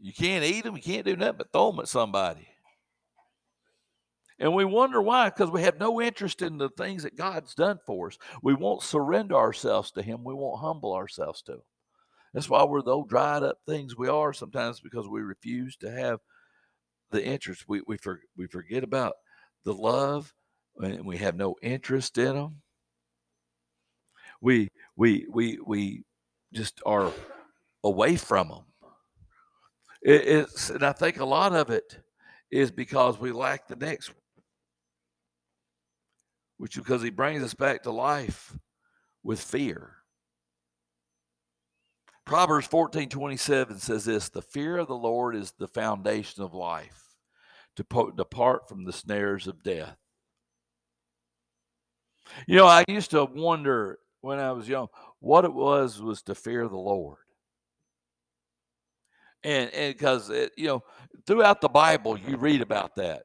You 0.01 0.13
can't 0.13 0.45
eat 0.45 0.63
them. 0.63 0.75
You 0.75 0.83
can't 0.83 1.05
do 1.05 1.15
nothing 1.15 1.37
but 1.37 1.51
throw 1.51 1.71
them 1.71 1.79
at 1.79 1.87
somebody. 1.87 2.47
And 4.37 4.53
we 4.53 4.65
wonder 4.65 5.01
why, 5.01 5.29
because 5.29 5.49
we 5.49 5.61
have 5.61 5.79
no 5.79 6.01
interest 6.01 6.41
in 6.41 6.57
the 6.57 6.69
things 6.69 7.03
that 7.03 7.15
God's 7.15 7.55
done 7.55 7.79
for 7.85 8.07
us. 8.07 8.17
We 8.43 8.53
won't 8.53 8.83
surrender 8.83 9.35
ourselves 9.35 9.91
to 9.91 10.01
Him. 10.01 10.23
We 10.23 10.33
won't 10.33 10.59
humble 10.59 10.93
ourselves 10.93 11.41
to 11.43 11.53
Him. 11.53 11.61
That's 12.35 12.49
why 12.49 12.65
we're 12.65 12.81
the 12.81 12.91
old 12.91 13.07
dried 13.07 13.43
up 13.43 13.59
things 13.65 13.95
we 13.95 14.09
are 14.09 14.33
sometimes 14.33 14.81
because 14.81 15.07
we 15.07 15.21
refuse 15.21 15.77
to 15.77 15.89
have 15.89 16.19
the 17.09 17.25
interest. 17.25 17.63
We 17.65 17.81
we 17.87 17.95
for, 17.95 18.19
we 18.35 18.45
forget 18.45 18.83
about 18.83 19.13
the 19.63 19.73
love 19.73 20.33
and 20.77 21.05
we 21.05 21.15
have 21.15 21.37
no 21.37 21.55
interest 21.61 22.17
in 22.17 22.35
them. 22.35 22.61
We 24.41 24.67
we 24.97 25.25
we 25.31 25.59
we 25.65 26.03
just 26.53 26.81
are 26.85 27.13
away 27.85 28.17
from 28.17 28.49
them. 28.49 28.91
It, 30.01 30.27
it's 30.27 30.69
and 30.69 30.83
I 30.83 30.91
think 30.91 31.21
a 31.21 31.25
lot 31.25 31.55
of 31.55 31.69
it 31.69 31.99
is 32.51 32.69
because 32.69 33.17
we 33.17 33.31
lack 33.31 33.69
the 33.69 33.77
next 33.77 34.09
one, 34.09 34.43
which 36.57 36.75
because 36.75 37.01
he 37.01 37.11
brings 37.11 37.43
us 37.43 37.53
back 37.53 37.83
to 37.83 37.91
life 37.91 38.57
with 39.23 39.39
fear. 39.39 39.99
Proverbs 42.25 42.67
14 42.67 43.09
27 43.09 43.77
says 43.77 44.05
this 44.05 44.29
The 44.29 44.41
fear 44.41 44.77
of 44.77 44.87
the 44.87 44.95
Lord 44.95 45.35
is 45.35 45.53
the 45.57 45.67
foundation 45.67 46.43
of 46.43 46.53
life, 46.53 47.03
to 47.75 47.83
po- 47.83 48.11
depart 48.11 48.67
from 48.67 48.83
the 48.83 48.93
snares 48.93 49.47
of 49.47 49.63
death. 49.63 49.97
You 52.47 52.57
know, 52.57 52.65
I 52.65 52.83
used 52.87 53.11
to 53.11 53.25
wonder 53.25 53.99
when 54.21 54.39
I 54.39 54.51
was 54.51 54.67
young 54.67 54.87
what 55.19 55.45
it 55.45 55.53
was 55.53 56.01
was 56.01 56.23
to 56.23 56.35
fear 56.35 56.67
the 56.67 56.75
Lord. 56.75 57.19
And 59.43 59.69
because, 59.71 60.31
you 60.57 60.67
know, 60.67 60.83
throughout 61.27 61.61
the 61.61 61.69
Bible, 61.69 62.17
you 62.17 62.35
read 62.37 62.61
about 62.61 62.95
that. 62.95 63.23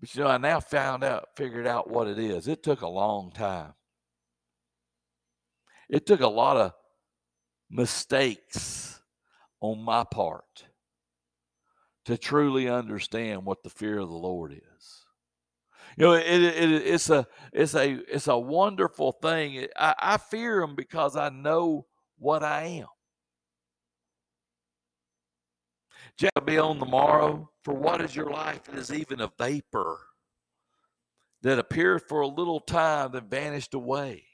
But, 0.00 0.12
you 0.14 0.24
know, 0.24 0.28
I 0.28 0.38
now 0.38 0.58
found 0.58 1.04
out, 1.04 1.28
figured 1.36 1.66
out 1.66 1.88
what 1.88 2.08
it 2.08 2.18
is. 2.18 2.48
It 2.48 2.64
took 2.64 2.80
a 2.80 2.88
long 2.88 3.30
time. 3.30 3.74
It 5.90 6.06
took 6.06 6.20
a 6.22 6.28
lot 6.28 6.58
of 6.58 6.72
mistakes 7.70 9.00
on 9.60 9.82
my 9.82 10.04
part 10.04 10.66
to 12.06 12.18
truly 12.18 12.68
understand 12.68 13.44
what 13.46 13.62
the 13.64 13.70
fear 13.70 13.98
of 13.98 14.08
the 14.08 14.14
Lord 14.16 14.52
is. 14.54 15.04
You 15.98 16.06
know, 16.06 16.12
it, 16.14 16.26
it, 16.26 16.72
it's 16.86 17.10
a 17.10 17.26
it's 17.52 17.74
a 17.74 18.00
it's 18.14 18.28
a 18.28 18.38
wonderful 18.38 19.12
thing. 19.12 19.66
I, 19.76 19.94
I 20.00 20.16
fear 20.18 20.62
him 20.62 20.76
because 20.76 21.16
I 21.16 21.30
know 21.30 21.86
what 22.18 22.42
I 22.44 22.64
am. 22.64 22.88
Shall 26.20 26.44
be 26.46 26.58
on 26.58 26.78
the 26.80 26.86
morrow. 26.86 27.50
For 27.64 27.74
what 27.74 28.02
is 28.02 28.16
your 28.16 28.30
life? 28.30 28.68
It 28.70 28.76
is 28.78 28.92
even 28.92 29.20
a 29.20 29.32
vapor. 29.38 30.00
that 31.42 31.58
appeared 31.58 32.02
for 32.02 32.20
a 32.20 32.26
little 32.28 32.60
time, 32.60 33.12
then 33.12 33.28
vanished 33.28 33.74
away. 33.74 34.24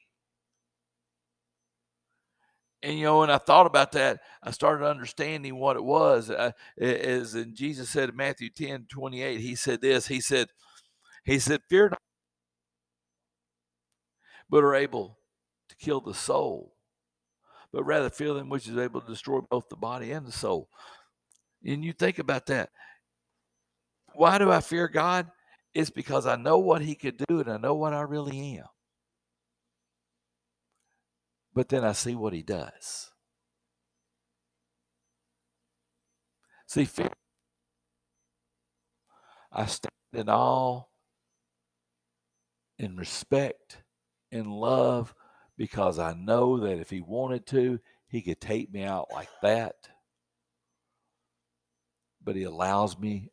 And 2.87 3.01
you 3.01 3.05
know, 3.05 3.19
when 3.19 3.31
I 3.31 3.39
thought 3.39 3.67
about 3.67 3.91
that, 3.93 4.21
I 4.45 4.53
started 4.53 4.87
understanding 4.87 5.57
what 5.57 5.75
it 5.75 5.83
was. 5.83 6.31
Uh, 6.31 6.53
as 6.81 7.35
in 7.35 7.53
Jesus 7.53 7.91
said 7.91 8.11
in 8.11 8.17
Matthew 8.17 8.49
10 8.49 8.87
28, 8.89 9.41
he 9.41 9.57
said 9.57 9.81
this. 9.81 10.07
He 10.07 10.21
said, 10.21 10.51
He 11.25 11.41
said, 11.41 11.63
Fear 11.69 11.89
not, 11.89 11.99
but 14.49 14.63
are 14.63 14.77
able 14.77 15.19
to 15.69 15.75
kill 15.75 16.01
the 16.01 16.15
soul, 16.15 16.77
but 17.73 17.83
rather 17.83 18.09
fear 18.09 18.33
them 18.35 18.51
which 18.51 18.69
is 18.69 18.79
able 18.79 19.01
to 19.01 19.09
destroy 19.09 19.41
both 19.41 19.69
the 19.69 19.75
body 19.75 20.13
and 20.13 20.25
the 20.25 20.31
soul. 20.31 20.69
And 21.65 21.85
you 21.85 21.93
think 21.93 22.21
about 22.21 22.47
that. 22.47 22.71
Why 24.15 24.39
do 24.39 24.53
I 24.53 24.61
fear 24.61 24.87
God? 24.87 25.27
It's 25.75 25.91
because 25.91 26.25
I 26.25 26.37
know 26.37 26.59
what 26.59 26.83
He 26.83 26.95
could 26.95 27.21
do 27.29 27.41
and 27.41 27.51
I 27.51 27.57
know 27.57 27.75
what 27.75 27.95
I 27.95 28.03
really 28.03 28.59
am. 28.59 28.67
But 31.57 31.71
then 31.71 31.85
I 31.85 31.93
see 31.93 32.15
what 32.15 32.35
He 32.35 32.45
does. 32.45 33.11
See, 36.69 36.85
fear. 36.85 37.11
I 39.53 39.67
stand 39.67 39.91
in 40.13 40.29
awe, 40.29 40.85
in 42.79 42.97
respect, 42.97 43.79
in 44.31 44.51
love, 44.51 45.15
because 45.57 45.99
I 45.99 46.15
know 46.15 46.61
that 46.61 46.79
if 46.79 46.91
He 46.91 47.01
wanted 47.01 47.47
to, 47.49 47.81
He 48.07 48.23
could 48.23 48.41
take 48.41 48.73
me 48.73 48.85
out 48.85 49.09
like 49.13 49.31
that 49.43 49.89
but 52.27 52.37
He 52.37 52.43
allows 52.43 52.99
me 52.99 53.31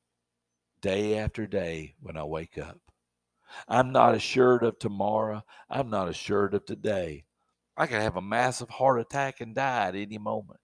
day 0.82 1.18
after 1.18 1.48
day 1.48 1.96
when 2.00 2.16
I 2.16 2.24
wake 2.24 2.58
up. 2.60 2.80
I'm 3.68 3.92
not 3.92 4.16
assured 4.16 4.64
of 4.64 4.80
tomorrow. 4.80 5.44
I'm 5.70 5.90
not 5.90 6.10
assured 6.10 6.54
of 6.54 6.66
today. 6.66 7.26
I 7.76 7.88
could 7.88 8.02
have 8.02 8.18
a 8.18 8.22
massive 8.22 8.70
heart 8.70 9.00
attack 9.00 9.42
and 9.42 9.56
die 9.56 9.88
at 9.88 9.96
any 9.96 10.18
moment. 10.18 10.60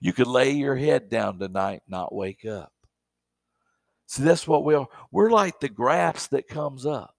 You 0.00 0.12
could 0.12 0.26
lay 0.26 0.50
your 0.50 0.76
head 0.76 1.08
down 1.08 1.38
tonight, 1.38 1.82
not 1.88 2.14
wake 2.14 2.44
up. 2.44 2.72
See, 4.06 4.22
that's 4.22 4.46
what 4.46 4.64
we 4.64 4.74
are. 4.74 4.86
We're 5.10 5.30
like 5.30 5.60
the 5.60 5.68
grass 5.68 6.28
that 6.28 6.48
comes 6.48 6.86
up. 6.86 7.14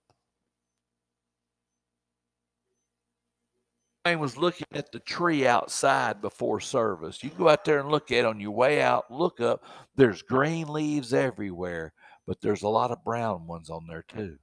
I 4.06 4.16
was 4.16 4.38
looking 4.38 4.68
at 4.72 4.92
the 4.92 5.00
tree 5.00 5.46
outside 5.46 6.22
before 6.22 6.60
service. 6.60 7.24
You 7.24 7.30
go 7.32 7.50
out 7.50 7.66
there 7.66 7.80
and 7.80 7.92
look 7.92 8.12
at 8.12 8.20
it 8.20 8.26
on 8.26 8.40
your 8.40 8.52
way 8.52 8.82
out, 8.82 9.12
look 9.12 9.42
up. 9.42 9.64
There's 9.96 10.22
green 10.22 10.68
leaves 10.68 11.14
everywhere, 11.14 11.94
but 12.26 12.42
there's 12.42 12.64
a 12.64 12.70
lot 12.70 12.92
of 12.92 13.04
brown 13.04 13.46
ones 13.46 13.70
on 13.70 13.86
there 13.88 14.06
too. 14.08 14.38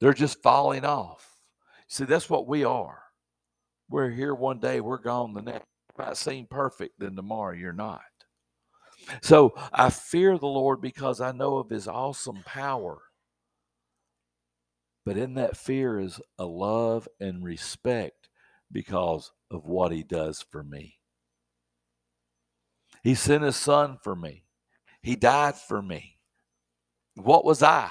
They're 0.00 0.12
just 0.12 0.42
falling 0.42 0.84
off. 0.84 1.29
See, 1.90 2.04
that's 2.04 2.30
what 2.30 2.46
we 2.46 2.62
are. 2.62 3.02
We're 3.88 4.10
here 4.10 4.32
one 4.32 4.60
day, 4.60 4.80
we're 4.80 4.98
gone 4.98 5.34
the 5.34 5.42
next. 5.42 5.66
You 5.98 6.04
might 6.04 6.16
seem 6.16 6.46
perfect, 6.46 6.94
then 7.00 7.16
tomorrow 7.16 7.52
you're 7.52 7.72
not. 7.72 8.00
So 9.22 9.54
I 9.72 9.90
fear 9.90 10.38
the 10.38 10.46
Lord 10.46 10.80
because 10.80 11.20
I 11.20 11.32
know 11.32 11.56
of 11.56 11.68
his 11.68 11.88
awesome 11.88 12.42
power. 12.46 12.98
But 15.04 15.16
in 15.16 15.34
that 15.34 15.56
fear 15.56 15.98
is 15.98 16.20
a 16.38 16.44
love 16.44 17.08
and 17.18 17.42
respect 17.42 18.28
because 18.70 19.32
of 19.50 19.66
what 19.66 19.90
he 19.90 20.04
does 20.04 20.44
for 20.48 20.62
me. 20.62 20.98
He 23.02 23.16
sent 23.16 23.42
his 23.42 23.56
son 23.56 23.98
for 24.00 24.14
me. 24.14 24.44
He 25.02 25.16
died 25.16 25.56
for 25.56 25.82
me. 25.82 26.18
What 27.16 27.44
was 27.44 27.64
I? 27.64 27.90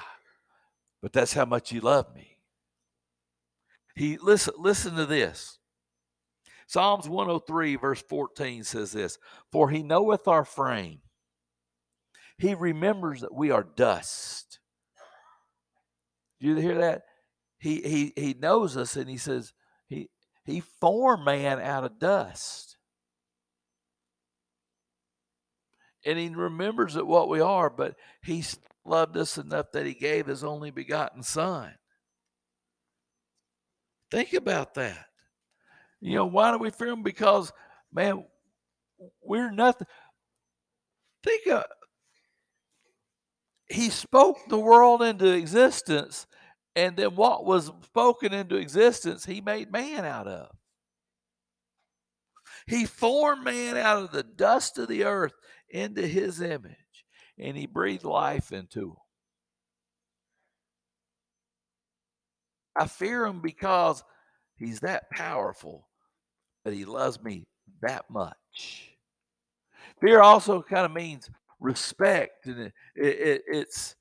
But 1.02 1.12
that's 1.12 1.34
how 1.34 1.44
much 1.44 1.68
he 1.68 1.80
loved 1.80 2.14
me. 2.14 2.29
He 3.94 4.18
listen 4.18 4.54
listen 4.58 4.94
to 4.96 5.06
this. 5.06 5.58
Psalms 6.66 7.08
103 7.08 7.76
verse 7.76 8.02
14 8.02 8.64
says 8.64 8.92
this, 8.92 9.18
"For 9.50 9.70
he 9.70 9.82
knoweth 9.82 10.28
our 10.28 10.44
frame. 10.44 11.02
He 12.38 12.54
remembers 12.54 13.20
that 13.22 13.34
we 13.34 13.50
are 13.50 13.64
dust." 13.64 14.60
Do 16.40 16.48
you 16.48 16.56
hear 16.56 16.78
that? 16.78 17.02
He 17.58 17.80
he 17.82 18.12
he 18.16 18.34
knows 18.34 18.76
us 18.76 18.96
and 18.96 19.08
he 19.08 19.18
says 19.18 19.52
he 19.88 20.08
he 20.44 20.60
formed 20.60 21.24
man 21.24 21.60
out 21.60 21.84
of 21.84 21.98
dust. 21.98 22.78
And 26.06 26.18
he 26.18 26.28
remembers 26.30 26.94
that 26.94 27.06
what 27.06 27.28
we 27.28 27.40
are, 27.40 27.68
but 27.68 27.96
he 28.22 28.42
loved 28.86 29.18
us 29.18 29.36
enough 29.36 29.72
that 29.72 29.84
he 29.84 29.92
gave 29.92 30.26
his 30.26 30.42
only 30.42 30.70
begotten 30.70 31.22
son. 31.22 31.74
Think 34.10 34.32
about 34.32 34.74
that. 34.74 35.06
You 36.00 36.16
know, 36.16 36.26
why 36.26 36.50
do 36.50 36.58
we 36.58 36.70
fear 36.70 36.88
him? 36.88 37.02
Because, 37.02 37.52
man, 37.92 38.24
we're 39.22 39.50
nothing. 39.50 39.86
Think 41.22 41.46
of 41.48 41.64
he 43.70 43.88
spoke 43.88 44.38
the 44.48 44.58
world 44.58 45.00
into 45.00 45.32
existence, 45.32 46.26
and 46.74 46.96
then 46.96 47.14
what 47.14 47.46
was 47.46 47.70
spoken 47.84 48.32
into 48.32 48.56
existence, 48.56 49.24
he 49.24 49.40
made 49.40 49.72
man 49.72 50.04
out 50.04 50.26
of. 50.26 50.48
He 52.66 52.84
formed 52.84 53.44
man 53.44 53.76
out 53.76 54.02
of 54.02 54.10
the 54.12 54.24
dust 54.24 54.76
of 54.76 54.88
the 54.88 55.04
earth 55.04 55.32
into 55.68 56.06
his 56.06 56.40
image, 56.40 57.04
and 57.38 57.56
he 57.56 57.66
breathed 57.66 58.04
life 58.04 58.52
into 58.52 58.90
him. 58.90 58.96
I 62.80 62.86
fear 62.86 63.26
him 63.26 63.42
because 63.42 64.02
he's 64.56 64.80
that 64.80 65.10
powerful, 65.10 65.86
but 66.64 66.72
he 66.72 66.86
loves 66.86 67.22
me 67.22 67.44
that 67.82 68.06
much. 68.08 68.92
Fear 70.00 70.22
also 70.22 70.62
kind 70.62 70.86
of 70.86 70.92
means 70.92 71.28
respect, 71.60 72.46
and 72.46 72.58
it, 72.58 72.72
it, 72.96 73.42
it's 73.46 73.96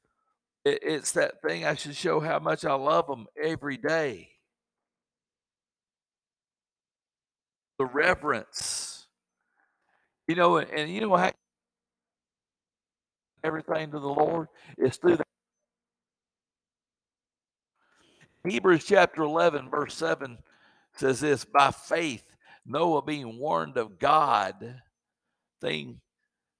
it, 0.63 0.79
it's 0.81 1.11
that 1.11 1.41
thing 1.45 1.65
I 1.65 1.75
should 1.75 1.93
show 1.93 2.21
how 2.21 2.39
much 2.39 2.63
I 2.63 2.73
love 2.73 3.09
him 3.09 3.27
every 3.41 3.75
day. 3.75 4.29
The 7.79 7.85
reverence, 7.85 9.07
you 10.29 10.35
know, 10.35 10.55
and, 10.55 10.69
and 10.71 10.89
you 10.89 11.01
know 11.01 11.17
how 11.17 11.33
everything 13.43 13.91
to 13.91 13.99
the 13.99 14.07
Lord 14.07 14.47
is 14.77 14.95
through 14.95 15.17
that. 15.17 15.27
Hebrews 18.47 18.85
chapter 18.85 19.23
11, 19.23 19.69
verse 19.69 19.93
7 19.95 20.37
says 20.95 21.19
this 21.19 21.43
By 21.43 21.71
faith, 21.71 22.25
Noah 22.65 23.01
being 23.01 23.37
warned 23.37 23.77
of 23.77 23.99
God, 23.99 24.81
thing 25.59 25.99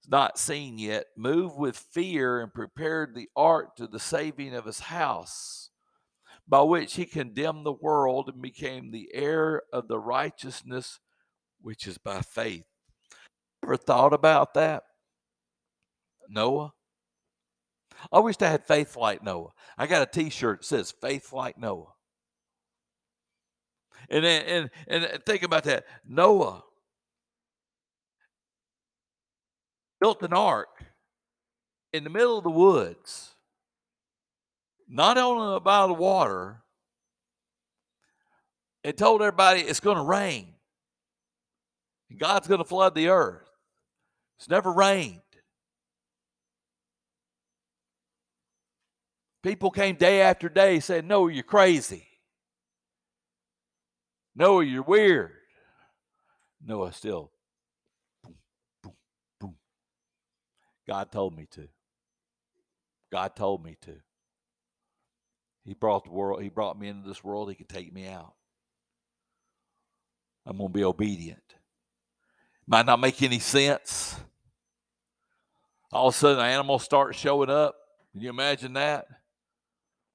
not 0.08 0.38
seen 0.38 0.78
yet, 0.78 1.06
moved 1.16 1.56
with 1.56 1.76
fear 1.76 2.40
and 2.40 2.52
prepared 2.52 3.14
the 3.14 3.28
ark 3.36 3.76
to 3.76 3.86
the 3.86 4.00
saving 4.00 4.54
of 4.54 4.66
his 4.66 4.80
house, 4.80 5.70
by 6.48 6.62
which 6.62 6.94
he 6.94 7.06
condemned 7.06 7.64
the 7.64 7.72
world 7.72 8.28
and 8.28 8.42
became 8.42 8.90
the 8.90 9.08
heir 9.14 9.62
of 9.72 9.88
the 9.88 9.98
righteousness 9.98 10.98
which 11.62 11.86
is 11.86 11.96
by 11.96 12.20
faith. 12.20 12.64
Ever 13.62 13.76
thought 13.76 14.12
about 14.12 14.54
that? 14.54 14.82
Noah? 16.28 16.72
I 18.12 18.20
wish 18.20 18.36
I 18.40 18.48
had 18.48 18.64
faith 18.64 18.96
like 18.96 19.22
Noah. 19.22 19.50
I 19.76 19.86
got 19.86 20.02
a 20.02 20.06
T-shirt 20.06 20.60
that 20.60 20.66
says 20.66 20.90
"Faith 20.90 21.32
like 21.32 21.58
Noah." 21.58 21.92
And 24.08 24.24
and 24.24 24.70
and 24.88 25.22
think 25.24 25.42
about 25.42 25.64
that. 25.64 25.86
Noah 26.06 26.64
built 30.00 30.22
an 30.22 30.32
ark 30.32 30.84
in 31.92 32.04
the 32.04 32.10
middle 32.10 32.38
of 32.38 32.44
the 32.44 32.50
woods, 32.50 33.34
not 34.88 35.18
on 35.18 35.62
by 35.62 35.86
the 35.86 35.92
water, 35.92 36.62
and 38.82 38.96
told 38.96 39.20
everybody 39.20 39.60
it's 39.60 39.80
going 39.80 39.96
to 39.96 40.02
rain. 40.02 40.54
God's 42.18 42.48
going 42.48 42.58
to 42.58 42.64
flood 42.64 42.94
the 42.94 43.08
earth. 43.08 43.48
It's 44.38 44.48
never 44.48 44.72
rained. 44.72 45.20
People 49.42 49.70
came 49.70 49.96
day 49.96 50.20
after 50.20 50.48
day 50.48 50.80
saying, 50.80 51.06
No, 51.06 51.28
you're 51.28 51.42
crazy. 51.42 52.06
No, 54.34 54.60
you're 54.60 54.82
weird. 54.82 55.32
Noah 56.64 56.92
still 56.92 57.32
boom, 58.22 58.34
boom, 58.82 58.92
boom. 59.40 59.54
God 60.86 61.10
told 61.10 61.36
me 61.36 61.46
to. 61.52 61.68
God 63.10 63.34
told 63.34 63.64
me 63.64 63.76
to. 63.82 63.96
He 65.64 65.74
brought 65.74 66.04
the 66.04 66.10
world, 66.10 66.42
he 66.42 66.48
brought 66.48 66.78
me 66.78 66.88
into 66.88 67.06
this 67.06 67.22
world, 67.22 67.48
he 67.48 67.54
could 67.54 67.68
take 67.68 67.92
me 67.92 68.06
out. 68.06 68.34
I'm 70.46 70.56
going 70.56 70.70
to 70.70 70.72
be 70.72 70.84
obedient. 70.84 71.54
Might 72.66 72.86
not 72.86 73.00
make 73.00 73.22
any 73.22 73.38
sense. 73.38 74.16
All 75.92 76.08
of 76.08 76.14
a 76.14 76.16
sudden, 76.16 76.44
animals 76.44 76.82
start 76.82 77.14
showing 77.14 77.50
up. 77.50 77.74
Can 78.12 78.20
you 78.22 78.30
imagine 78.30 78.72
that? 78.74 79.06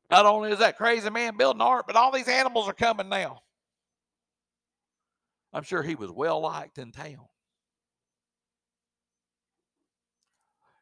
Not 0.10 0.26
only 0.26 0.52
is 0.52 0.60
that 0.60 0.78
crazy 0.78 1.10
man 1.10 1.38
building 1.38 1.62
art, 1.62 1.86
but 1.88 1.96
all 1.96 2.12
these 2.12 2.28
animals 2.28 2.68
are 2.68 2.74
coming 2.74 3.10
now. 3.10 3.42
I'm 5.52 5.64
sure 5.64 5.82
he 5.82 5.96
was 5.96 6.12
well 6.12 6.42
liked 6.42 6.78
in 6.78 6.92
town. 6.92 7.28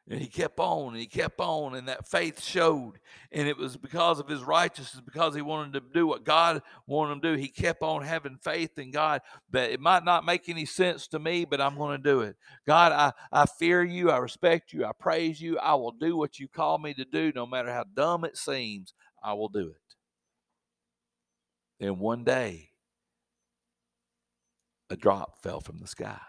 And 0.06 0.20
he 0.20 0.26
kept 0.26 0.60
on 0.60 0.88
and 0.88 0.98
he 0.98 1.06
kept 1.06 1.40
on, 1.40 1.74
and 1.74 1.88
that 1.88 2.06
faith 2.06 2.42
showed. 2.42 2.98
And 3.32 3.48
it 3.48 3.56
was 3.56 3.78
because 3.78 4.20
of 4.20 4.28
his 4.28 4.42
righteousness, 4.42 5.00
because 5.02 5.34
he 5.34 5.40
wanted 5.40 5.72
to 5.74 5.82
do 5.94 6.06
what 6.06 6.24
God 6.24 6.60
wanted 6.86 7.12
him 7.12 7.20
to 7.22 7.32
do. 7.32 7.40
He 7.40 7.48
kept 7.48 7.82
on 7.82 8.02
having 8.02 8.36
faith 8.36 8.78
in 8.78 8.90
God 8.90 9.22
that 9.52 9.70
it 9.70 9.80
might 9.80 10.04
not 10.04 10.26
make 10.26 10.50
any 10.50 10.66
sense 10.66 11.08
to 11.08 11.18
me, 11.18 11.46
but 11.46 11.58
I'm 11.58 11.78
going 11.78 11.96
to 11.96 12.02
do 12.02 12.20
it. 12.20 12.36
God, 12.66 12.92
I, 12.92 13.12
I 13.32 13.46
fear 13.46 13.82
you. 13.82 14.10
I 14.10 14.18
respect 14.18 14.74
you. 14.74 14.84
I 14.84 14.90
praise 14.92 15.40
you. 15.40 15.58
I 15.58 15.74
will 15.74 15.92
do 15.92 16.18
what 16.18 16.38
you 16.38 16.48
call 16.48 16.76
me 16.76 16.92
to 16.94 17.06
do, 17.06 17.32
no 17.34 17.46
matter 17.46 17.72
how 17.72 17.84
dumb 17.94 18.26
it 18.26 18.36
seems. 18.36 18.92
I 19.24 19.32
will 19.32 19.48
do 19.48 19.70
it. 19.70 19.76
And 21.86 21.98
one 21.98 22.22
day, 22.24 22.68
a 24.90 24.96
drop 24.96 25.42
fell 25.42 25.60
from 25.60 25.78
the 25.78 25.86
sky. 25.86 26.20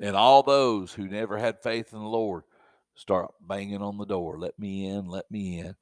And 0.00 0.16
all 0.16 0.42
those 0.42 0.92
who 0.92 1.06
never 1.06 1.38
had 1.38 1.62
faith 1.62 1.92
in 1.92 2.00
the 2.00 2.04
Lord 2.08 2.42
start 2.94 3.32
banging 3.40 3.82
on 3.82 3.98
the 3.98 4.06
door. 4.06 4.38
Let 4.38 4.58
me 4.58 4.86
in, 4.86 5.06
let 5.06 5.30
me 5.30 5.60
in. 5.60 5.76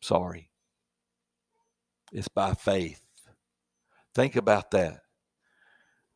Sorry. 0.00 0.50
It's 2.12 2.28
by 2.28 2.54
faith. 2.54 3.00
Think 4.14 4.36
about 4.36 4.70
that. 4.72 5.00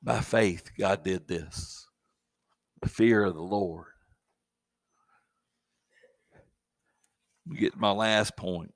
By 0.02 0.20
faith, 0.20 0.70
God 0.78 1.04
did 1.04 1.28
this. 1.28 1.86
The 2.82 2.88
fear 2.88 3.24
of 3.24 3.34
the 3.34 3.42
Lord. 3.42 3.86
Get 7.54 7.76
my 7.76 7.90
last 7.90 8.36
point. 8.36 8.74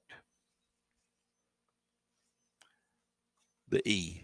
The 3.68 3.88
E. 3.88 4.22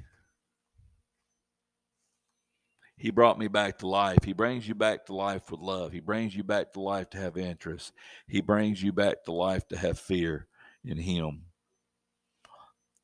He 2.98 3.10
brought 3.10 3.38
me 3.38 3.48
back 3.48 3.78
to 3.78 3.86
life. 3.86 4.24
He 4.24 4.32
brings 4.32 4.66
you 4.66 4.74
back 4.74 5.06
to 5.06 5.14
life 5.14 5.50
with 5.50 5.60
love. 5.60 5.92
He 5.92 6.00
brings 6.00 6.34
you 6.34 6.42
back 6.42 6.72
to 6.72 6.80
life 6.80 7.10
to 7.10 7.18
have 7.18 7.36
interest. 7.36 7.92
He 8.26 8.40
brings 8.40 8.82
you 8.82 8.92
back 8.92 9.24
to 9.24 9.32
life 9.32 9.68
to 9.68 9.76
have 9.76 9.98
fear 9.98 10.48
in 10.84 10.96
Him. 10.96 11.42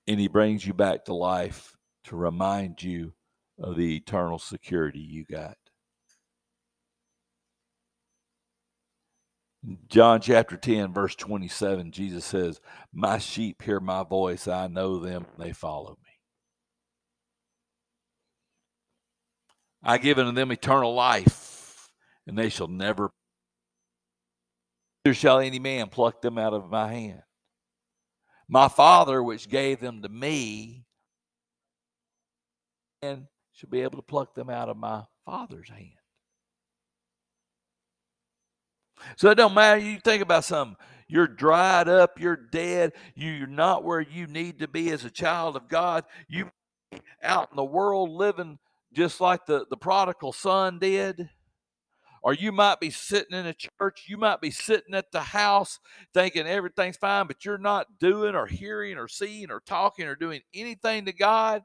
And 0.07 0.19
He 0.19 0.29
brings 0.29 0.67
you 0.67 0.73
back 0.73 1.05
to 1.05 1.15
life 1.15 1.77
to 2.05 2.17
remind 2.17 2.83
you 2.83 3.13
of 3.59 3.77
the 3.77 3.97
eternal 3.97 4.39
security 4.39 4.99
you 4.99 5.25
got. 5.25 5.57
John 9.89 10.21
chapter 10.21 10.57
10, 10.57 10.93
verse 10.93 11.15
27, 11.15 11.93
Jesus 11.93 12.25
says, 12.25 12.61
My 12.93 13.19
sheep 13.19 13.63
hear 13.63 13.79
my 13.79 14.03
voice. 14.03 14.49
I 14.49 14.67
know 14.67 14.99
them, 14.99 15.27
they 15.39 15.53
follow 15.53 15.99
me. 16.05 16.11
I 19.85 19.99
give 19.99 20.19
unto 20.19 20.33
them 20.33 20.51
eternal 20.51 20.95
life, 20.95 21.91
and 22.27 22.37
they 22.37 22.49
shall 22.49 22.69
never, 22.69 23.11
neither 25.05 25.15
shall 25.15 25.39
any 25.39 25.61
man 25.61 25.89
pluck 25.89 26.23
them 26.23 26.39
out 26.39 26.55
of 26.55 26.71
my 26.71 26.93
hand. 26.93 27.23
My 28.49 28.69
Father, 28.69 29.23
which 29.23 29.49
gave 29.49 29.81
them 29.81 30.03
to 30.03 30.09
me, 30.09 30.87
and 33.01 33.27
shall 33.53 33.71
be 33.71 33.83
able 33.83 33.99
to 33.99 34.03
pluck 34.03 34.35
them 34.35 34.51
out 34.51 34.69
of 34.69 34.77
my 34.77 35.05
Father's 35.25 35.69
hand. 35.69 36.02
So 39.17 39.31
it 39.31 39.37
don't 39.37 39.55
matter. 39.55 39.81
You 39.81 39.99
think 39.99 40.23
about 40.23 40.45
something. 40.45 40.77
You're 41.09 41.29
dried 41.29 41.89
up. 41.89 42.19
You're 42.19 42.37
dead. 42.37 42.93
You're 43.15 43.47
not 43.47 43.85
where 43.85 44.01
you 44.01 44.27
need 44.27 44.61
to 44.61 44.69
be 44.69 44.91
as 44.91 45.05
a 45.05 45.11
child 45.11 45.57
of 45.57 45.69
God. 45.69 46.05
You 46.29 46.51
out 47.23 47.51
in 47.51 47.57
the 47.57 47.65
world 47.65 48.11
living 48.11 48.59
just 48.93 49.21
like 49.21 49.47
the, 49.47 49.67
the 49.71 49.77
prodigal 49.77 50.33
son 50.33 50.79
did. 50.79 51.29
Or 52.23 52.33
you 52.33 52.53
might 52.53 52.79
be 52.79 52.91
sitting 52.91 53.37
in 53.37 53.47
a 53.47 53.55
church, 53.55 54.05
you 54.07 54.17
might 54.17 54.41
be 54.41 54.53
sitting 54.53 54.95
at 54.95 55.11
the 55.11 55.21
house 55.21 55.81
thinking 56.15 56.47
everything's 56.47 56.97
fine, 56.97 57.27
but 57.27 57.45
you're 57.45 57.59
not 57.59 57.99
doing 57.99 58.37
or 58.37 58.47
hearing 58.47 58.97
or 58.97 59.09
seeing 59.09 59.51
or 59.51 59.61
talking 59.61 60.07
or 60.07 60.15
doing 60.15 60.41
anything 60.55 61.07
to 61.07 61.13
God. 61.13 61.63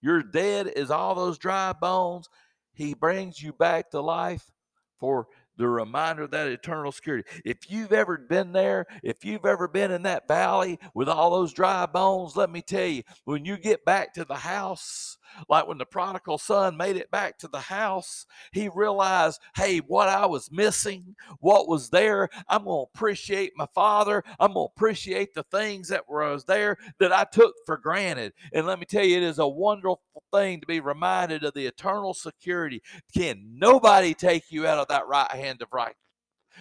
You're 0.00 0.22
dead 0.22 0.68
as 0.68 0.92
all 0.92 1.16
those 1.16 1.36
dry 1.36 1.72
bones. 1.72 2.28
He 2.74 2.94
brings 2.94 3.42
you 3.42 3.52
back 3.52 3.90
to 3.90 4.00
life 4.00 4.52
for 5.00 5.26
the 5.58 5.68
reminder 5.68 6.22
of 6.22 6.30
that 6.30 6.46
eternal 6.46 6.92
security. 6.92 7.28
If 7.44 7.70
you've 7.70 7.92
ever 7.92 8.16
been 8.16 8.52
there, 8.52 8.86
if 9.02 9.24
you've 9.24 9.44
ever 9.44 9.68
been 9.68 9.90
in 9.90 10.04
that 10.04 10.26
valley 10.26 10.78
with 10.94 11.08
all 11.08 11.30
those 11.30 11.52
dry 11.52 11.84
bones, 11.86 12.36
let 12.36 12.50
me 12.50 12.62
tell 12.62 12.86
you, 12.86 13.02
when 13.24 13.44
you 13.44 13.58
get 13.58 13.84
back 13.84 14.14
to 14.14 14.24
the 14.24 14.36
house, 14.36 15.18
like 15.48 15.66
when 15.66 15.78
the 15.78 15.86
prodigal 15.86 16.38
son 16.38 16.76
made 16.76 16.96
it 16.96 17.10
back 17.10 17.38
to 17.38 17.48
the 17.48 17.60
house, 17.60 18.26
he 18.52 18.68
realized, 18.68 19.40
hey, 19.56 19.78
what 19.78 20.08
I 20.08 20.26
was 20.26 20.50
missing, 20.50 21.14
what 21.40 21.68
was 21.68 21.90
there, 21.90 22.28
I'm 22.48 22.64
going 22.64 22.86
to 22.86 22.90
appreciate 22.94 23.52
my 23.56 23.66
father. 23.74 24.22
I'm 24.40 24.54
going 24.54 24.68
to 24.68 24.72
appreciate 24.76 25.34
the 25.34 25.44
things 25.44 25.88
that 25.88 26.08
was 26.08 26.44
there 26.44 26.76
that 27.00 27.12
I 27.12 27.24
took 27.24 27.54
for 27.66 27.76
granted. 27.76 28.32
And 28.52 28.66
let 28.66 28.78
me 28.78 28.86
tell 28.86 29.04
you, 29.04 29.16
it 29.16 29.22
is 29.22 29.38
a 29.38 29.48
wonderful 29.48 30.00
thing 30.32 30.60
to 30.60 30.66
be 30.66 30.80
reminded 30.80 31.44
of 31.44 31.54
the 31.54 31.66
eternal 31.66 32.14
security. 32.14 32.82
Can 33.14 33.58
nobody 33.58 34.14
take 34.14 34.50
you 34.50 34.66
out 34.66 34.78
of 34.78 34.88
that 34.88 35.06
right 35.06 35.30
hand 35.30 35.62
of 35.62 35.68
right? 35.72 35.94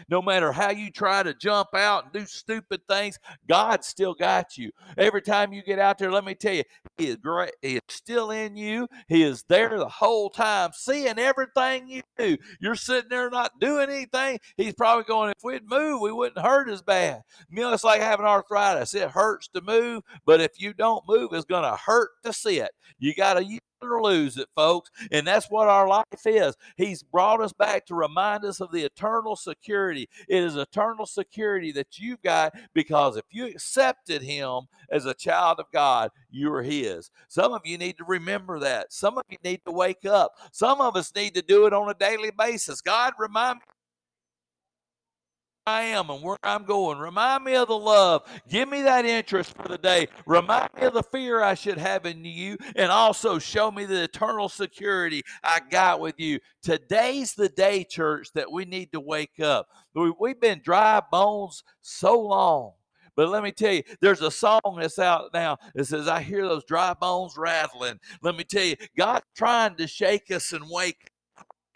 No 0.09 0.21
matter 0.21 0.51
how 0.51 0.71
you 0.71 0.91
try 0.91 1.23
to 1.23 1.33
jump 1.33 1.69
out 1.75 2.05
and 2.05 2.13
do 2.13 2.25
stupid 2.25 2.81
things, 2.87 3.17
God 3.47 3.83
still 3.83 4.13
got 4.13 4.57
you. 4.57 4.71
Every 4.97 5.21
time 5.21 5.53
you 5.53 5.63
get 5.63 5.79
out 5.79 5.97
there, 5.97 6.11
let 6.11 6.25
me 6.25 6.35
tell 6.35 6.53
you, 6.53 6.63
He 6.97 7.07
is 7.07 7.17
great. 7.17 7.51
He 7.61 7.75
is 7.75 7.81
still 7.89 8.31
in 8.31 8.55
you. 8.55 8.87
He 9.07 9.23
is 9.23 9.43
there 9.49 9.77
the 9.77 9.87
whole 9.87 10.29
time, 10.29 10.71
seeing 10.73 11.19
everything 11.19 11.87
you 11.87 12.01
do. 12.17 12.37
You're 12.59 12.75
sitting 12.75 13.09
there 13.09 13.29
not 13.29 13.59
doing 13.59 13.89
anything. 13.89 14.39
He's 14.55 14.73
probably 14.73 15.03
going, 15.05 15.31
if 15.31 15.43
we'd 15.43 15.69
move, 15.69 16.01
we 16.01 16.11
wouldn't 16.11 16.43
hurt 16.43 16.69
as 16.69 16.81
bad. 16.81 17.21
You 17.49 17.61
know, 17.61 17.73
it's 17.73 17.83
like 17.83 18.01
having 18.01 18.25
arthritis. 18.25 18.93
It 18.93 19.09
hurts 19.09 19.47
to 19.49 19.61
move, 19.61 20.03
but 20.25 20.41
if 20.41 20.59
you 20.59 20.73
don't 20.73 21.03
move, 21.07 21.33
it's 21.33 21.45
going 21.45 21.63
to 21.63 21.77
hurt 21.77 22.09
to 22.23 22.33
sit. 22.33 22.69
You 22.99 23.13
got 23.13 23.35
to 23.35 23.59
or 23.81 24.01
lose 24.01 24.37
it, 24.37 24.47
folks. 24.55 24.89
And 25.11 25.25
that's 25.25 25.47
what 25.47 25.67
our 25.67 25.87
life 25.87 26.05
is. 26.25 26.55
He's 26.75 27.03
brought 27.03 27.41
us 27.41 27.53
back 27.53 27.85
to 27.87 27.95
remind 27.95 28.45
us 28.45 28.59
of 28.59 28.71
the 28.71 28.83
eternal 28.83 29.35
security. 29.35 30.09
It 30.27 30.43
is 30.43 30.55
eternal 30.55 31.05
security 31.05 31.71
that 31.73 31.99
you've 31.99 32.21
got 32.21 32.53
because 32.73 33.17
if 33.17 33.25
you 33.31 33.45
accepted 33.47 34.21
Him 34.21 34.61
as 34.91 35.05
a 35.05 35.13
child 35.13 35.59
of 35.59 35.65
God, 35.71 36.11
you're 36.29 36.63
His. 36.63 37.09
Some 37.27 37.53
of 37.53 37.61
you 37.65 37.77
need 37.77 37.97
to 37.97 38.05
remember 38.05 38.59
that. 38.59 38.91
Some 38.91 39.17
of 39.17 39.23
you 39.29 39.37
need 39.43 39.61
to 39.65 39.71
wake 39.71 40.05
up. 40.05 40.33
Some 40.51 40.81
of 40.81 40.95
us 40.95 41.13
need 41.15 41.33
to 41.35 41.41
do 41.41 41.65
it 41.65 41.73
on 41.73 41.89
a 41.89 41.93
daily 41.93 42.31
basis. 42.37 42.81
God, 42.81 43.13
remind 43.19 43.57
me 43.57 43.61
I 45.67 45.83
am 45.83 46.09
and 46.09 46.23
where 46.23 46.37
I'm 46.43 46.63
going. 46.63 46.97
Remind 46.97 47.43
me 47.43 47.55
of 47.55 47.67
the 47.67 47.77
love. 47.77 48.23
Give 48.47 48.69
me 48.69 48.83
that 48.83 49.03
interest 49.03 49.53
for 49.53 49.67
the 49.67 49.77
day. 49.77 50.07
Remind 50.25 50.69
me 50.73 50.83
of 50.87 50.93
the 50.93 51.03
fear 51.03 51.43
I 51.43 51.55
should 51.55 51.77
have 51.77 52.05
in 52.05 52.23
you, 52.23 52.57
and 52.77 52.89
also 52.89 53.37
show 53.37 53.69
me 53.69 53.83
the 53.83 54.03
eternal 54.03 54.47
security 54.47 55.23
I 55.43 55.59
got 55.69 55.99
with 55.99 56.15
you. 56.19 56.39
Today's 56.63 57.33
the 57.33 57.49
day, 57.49 57.83
church, 57.83 58.29
that 58.33 58.49
we 58.49 58.63
need 58.63 58.93
to 58.93 59.01
wake 59.01 59.41
up. 59.41 59.67
We've 59.93 60.39
been 60.39 60.61
dry 60.63 61.01
bones 61.11 61.63
so 61.81 62.17
long. 62.17 62.71
But 63.17 63.27
let 63.27 63.43
me 63.43 63.51
tell 63.51 63.73
you, 63.73 63.83
there's 63.99 64.21
a 64.21 64.31
song 64.31 64.77
that's 64.79 64.99
out 64.99 65.31
now 65.33 65.57
that 65.75 65.85
says, 65.85 66.07
I 66.07 66.21
hear 66.21 66.47
those 66.47 66.63
dry 66.63 66.93
bones 66.93 67.33
rattling. 67.35 67.99
Let 68.21 68.37
me 68.37 68.45
tell 68.45 68.63
you, 68.63 68.75
God's 68.95 69.25
trying 69.35 69.75
to 69.77 69.87
shake 69.87 70.31
us 70.31 70.53
and 70.53 70.63
wake 70.69 71.09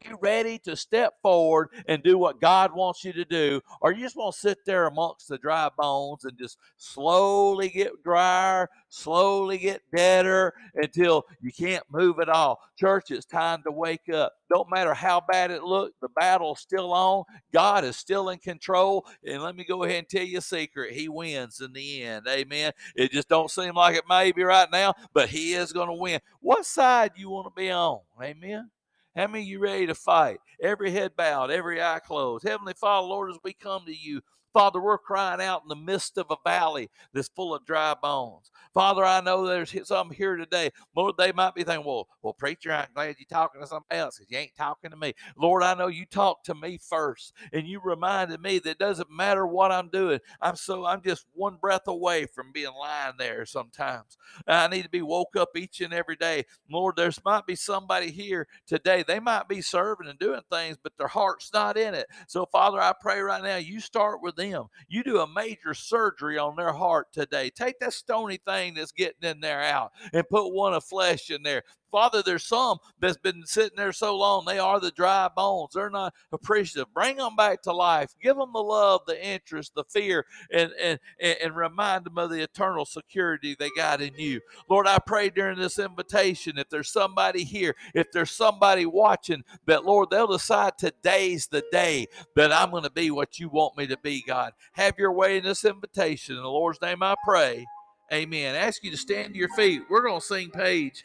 you 0.05 0.17
ready 0.21 0.57
to 0.59 0.75
step 0.75 1.13
forward 1.21 1.69
and 1.87 2.03
do 2.03 2.17
what 2.17 2.41
God 2.41 2.73
wants 2.73 3.03
you 3.03 3.13
to 3.13 3.25
do? 3.25 3.61
Or 3.81 3.91
you 3.91 4.03
just 4.03 4.15
want 4.15 4.33
to 4.33 4.39
sit 4.39 4.59
there 4.65 4.87
amongst 4.87 5.27
the 5.27 5.37
dry 5.37 5.69
bones 5.77 6.25
and 6.25 6.37
just 6.37 6.57
slowly 6.77 7.69
get 7.69 8.03
drier, 8.03 8.69
slowly 8.89 9.57
get 9.57 9.81
deader 9.95 10.53
until 10.75 11.25
you 11.41 11.51
can't 11.51 11.83
move 11.91 12.19
at 12.19 12.29
all? 12.29 12.59
Church, 12.77 13.11
it's 13.11 13.25
time 13.25 13.61
to 13.65 13.71
wake 13.71 14.09
up. 14.13 14.33
Don't 14.49 14.69
matter 14.69 14.93
how 14.93 15.21
bad 15.21 15.51
it 15.51 15.63
looks, 15.63 15.95
the 16.01 16.09
battle's 16.09 16.59
still 16.59 16.91
on. 16.93 17.23
God 17.53 17.85
is 17.85 17.95
still 17.95 18.29
in 18.29 18.39
control. 18.39 19.05
And 19.25 19.41
let 19.41 19.55
me 19.55 19.63
go 19.63 19.83
ahead 19.83 19.99
and 19.99 20.09
tell 20.09 20.23
you 20.23 20.39
a 20.39 20.41
secret. 20.41 20.93
He 20.93 21.07
wins 21.07 21.61
in 21.61 21.73
the 21.73 22.03
end. 22.03 22.27
Amen. 22.27 22.73
It 22.95 23.11
just 23.11 23.29
don't 23.29 23.51
seem 23.51 23.75
like 23.75 23.95
it 23.95 24.03
may 24.09 24.31
be 24.31 24.43
right 24.43 24.69
now, 24.71 24.93
but 25.13 25.29
he 25.29 25.53
is 25.53 25.71
going 25.71 25.87
to 25.87 25.93
win. 25.93 26.19
What 26.41 26.65
side 26.65 27.11
you 27.15 27.29
want 27.29 27.47
to 27.47 27.53
be 27.55 27.71
on? 27.71 27.99
Amen. 28.21 28.69
How 29.15 29.27
many 29.27 29.43
you 29.43 29.59
ready 29.59 29.87
to 29.87 29.95
fight? 29.95 30.39
Every 30.61 30.91
head 30.91 31.15
bowed, 31.17 31.51
every 31.51 31.81
eye 31.81 31.99
closed. 31.99 32.47
Heavenly 32.47 32.73
Father, 32.73 33.07
Lord, 33.07 33.31
as 33.31 33.37
we 33.43 33.53
come 33.53 33.85
to 33.85 33.95
you, 33.95 34.21
Father, 34.53 34.81
we're 34.81 34.97
crying 34.99 35.41
out 35.41 35.63
in 35.63 35.69
the 35.69 35.75
midst 35.75 36.17
of 36.17 36.27
a 36.31 36.37
valley 36.45 36.89
that's 37.13 37.29
full 37.29 37.55
of 37.55 37.65
dry 37.65 37.95
bones. 38.01 38.51
Father, 38.73 39.05
I 39.05 39.21
know 39.21 39.47
there's 39.47 39.75
some 39.87 40.11
here 40.11 40.37
today. 40.37 40.71
Lord, 40.95 41.15
they 41.17 41.33
might 41.33 41.55
be 41.55 41.63
thinking, 41.63 41.85
well, 41.87 42.07
well, 42.23 42.33
preacher, 42.33 42.71
I'm 42.73 42.87
glad 42.95 43.17
you're 43.19 43.27
talking 43.29 43.61
to 43.61 43.67
somebody 43.67 43.97
else 43.99 44.17
because 44.19 44.31
you 44.31 44.39
ain't 44.39 44.55
talking 44.57 44.91
to 44.91 44.97
me. 44.97 45.13
Lord, 45.37 45.63
I 45.63 45.75
know 45.75 45.87
you 45.87 46.05
talked 46.05 46.47
to 46.47 46.55
me 46.55 46.79
first, 46.81 47.33
and 47.53 47.67
you 47.67 47.81
reminded 47.83 48.41
me 48.41 48.59
that 48.59 48.71
it 48.71 48.79
doesn't 48.79 49.11
matter 49.11 49.47
what 49.47 49.71
I'm 49.73 49.89
doing. 49.89 50.19
I'm 50.41 50.55
so 50.57 50.85
I'm 50.85 51.03
just 51.03 51.25
one 51.33 51.57
breath 51.61 51.87
away 51.87 52.27
from 52.27 52.51
being 52.53 52.73
lying 52.79 53.15
there 53.19 53.45
sometimes. 53.45 54.17
I 54.47 54.67
need 54.69 54.83
to 54.83 54.89
be 54.89 55.03
woke 55.03 55.35
up 55.37 55.57
each 55.57 55.81
and 55.81 55.93
every 55.93 56.17
day. 56.17 56.45
Lord, 56.71 56.95
there's 56.97 57.23
might 57.25 57.47
be 57.47 57.55
somebody 57.55 58.11
here 58.11 58.47
today. 58.67 59.03
They 59.07 59.19
might 59.21 59.49
be 59.49 59.61
serving 59.61 60.09
and 60.09 60.19
doing 60.19 60.41
things, 60.51 60.77
but 60.81 60.93
their 60.97 61.07
heart's 61.07 61.51
not 61.53 61.77
in 61.77 61.95
it. 61.95 62.07
So, 62.27 62.47
Father, 62.47 62.79
I 62.81 62.93
pray 62.99 63.21
right 63.21 63.43
now 63.43 63.57
you 63.57 63.81
start 63.81 64.21
with 64.23 64.39
them. 64.49 64.65
You 64.87 65.03
do 65.03 65.19
a 65.19 65.27
major 65.27 65.73
surgery 65.73 66.37
on 66.37 66.55
their 66.55 66.73
heart 66.73 67.07
today. 67.13 67.49
Take 67.49 67.79
that 67.79 67.93
stony 67.93 68.39
thing 68.45 68.73
that's 68.73 68.91
getting 68.91 69.29
in 69.29 69.41
there 69.41 69.61
out 69.61 69.91
and 70.13 70.27
put 70.27 70.53
one 70.53 70.73
of 70.73 70.83
flesh 70.83 71.29
in 71.29 71.43
there. 71.43 71.63
Father, 71.91 72.23
there's 72.23 72.45
some 72.45 72.77
that's 72.99 73.17
been 73.17 73.45
sitting 73.45 73.75
there 73.75 73.91
so 73.91 74.17
long, 74.17 74.45
they 74.45 74.59
are 74.59 74.79
the 74.79 74.91
dry 74.91 75.29
bones. 75.35 75.73
They're 75.73 75.89
not 75.89 76.13
appreciative. 76.31 76.93
Bring 76.93 77.17
them 77.17 77.35
back 77.35 77.61
to 77.63 77.73
life. 77.73 78.15
Give 78.21 78.37
them 78.37 78.51
the 78.53 78.61
love, 78.61 79.01
the 79.05 79.23
interest, 79.23 79.73
the 79.75 79.83
fear, 79.83 80.25
and, 80.51 80.71
and, 80.81 80.99
and 81.19 81.55
remind 81.55 82.05
them 82.05 82.17
of 82.17 82.29
the 82.29 82.41
eternal 82.41 82.85
security 82.85 83.55
they 83.57 83.69
got 83.75 84.01
in 84.01 84.13
you. 84.15 84.39
Lord, 84.69 84.87
I 84.87 84.99
pray 84.99 85.29
during 85.29 85.59
this 85.59 85.79
invitation, 85.79 86.57
if 86.57 86.69
there's 86.69 86.91
somebody 86.91 87.43
here, 87.43 87.75
if 87.93 88.11
there's 88.11 88.31
somebody 88.31 88.85
watching, 88.85 89.43
that, 89.65 89.85
Lord, 89.85 90.09
they'll 90.09 90.27
decide 90.27 90.77
today's 90.77 91.47
the 91.47 91.63
day 91.71 92.07
that 92.35 92.51
I'm 92.51 92.71
going 92.71 92.83
to 92.83 92.91
be 92.91 93.11
what 93.11 93.39
you 93.39 93.49
want 93.49 93.77
me 93.77 93.87
to 93.87 93.97
be, 93.97 94.23
God. 94.25 94.53
Have 94.73 94.97
your 94.97 95.11
way 95.11 95.37
in 95.37 95.43
this 95.43 95.65
invitation. 95.65 96.37
In 96.37 96.43
the 96.43 96.49
Lord's 96.49 96.81
name 96.81 97.03
I 97.03 97.15
pray. 97.25 97.65
Amen. 98.13 98.55
I 98.55 98.59
ask 98.59 98.83
you 98.83 98.91
to 98.91 98.97
stand 98.97 99.33
to 99.33 99.39
your 99.39 99.49
feet. 99.55 99.83
We're 99.89 100.03
going 100.03 100.19
to 100.19 100.25
sing 100.25 100.49
page 100.49 101.03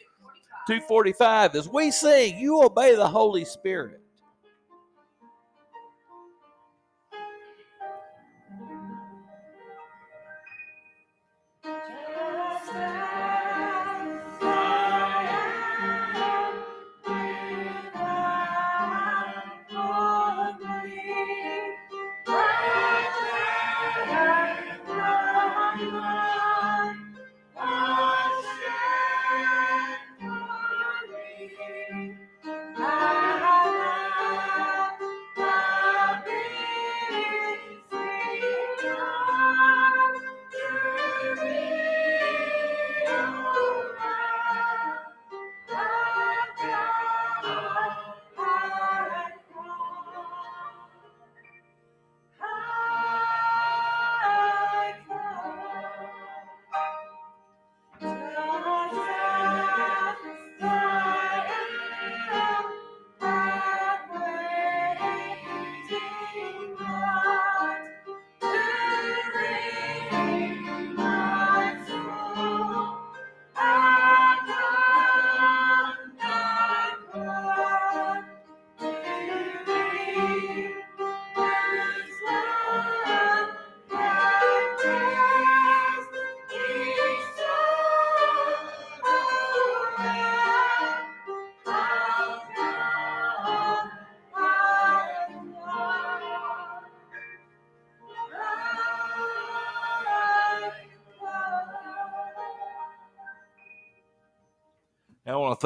245. 0.67 1.55
As 1.55 1.69
we 1.69 1.91
sing, 1.91 2.39
you 2.39 2.63
obey 2.63 2.95
the 2.95 3.09
Holy 3.09 3.45
Spirit. 3.45 4.01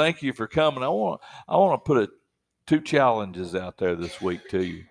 Thank 0.01 0.23
you 0.23 0.33
for 0.33 0.47
coming. 0.47 0.83
I 0.83 0.89
want 0.89 1.21
I 1.47 1.57
want 1.57 1.85
to 1.85 1.87
put 1.87 2.03
a, 2.03 2.09
two 2.67 2.81
challenges 2.81 3.55
out 3.55 3.77
there 3.77 3.95
this 3.95 4.21
week 4.21 4.49
to 4.49 4.65
you. 4.65 4.85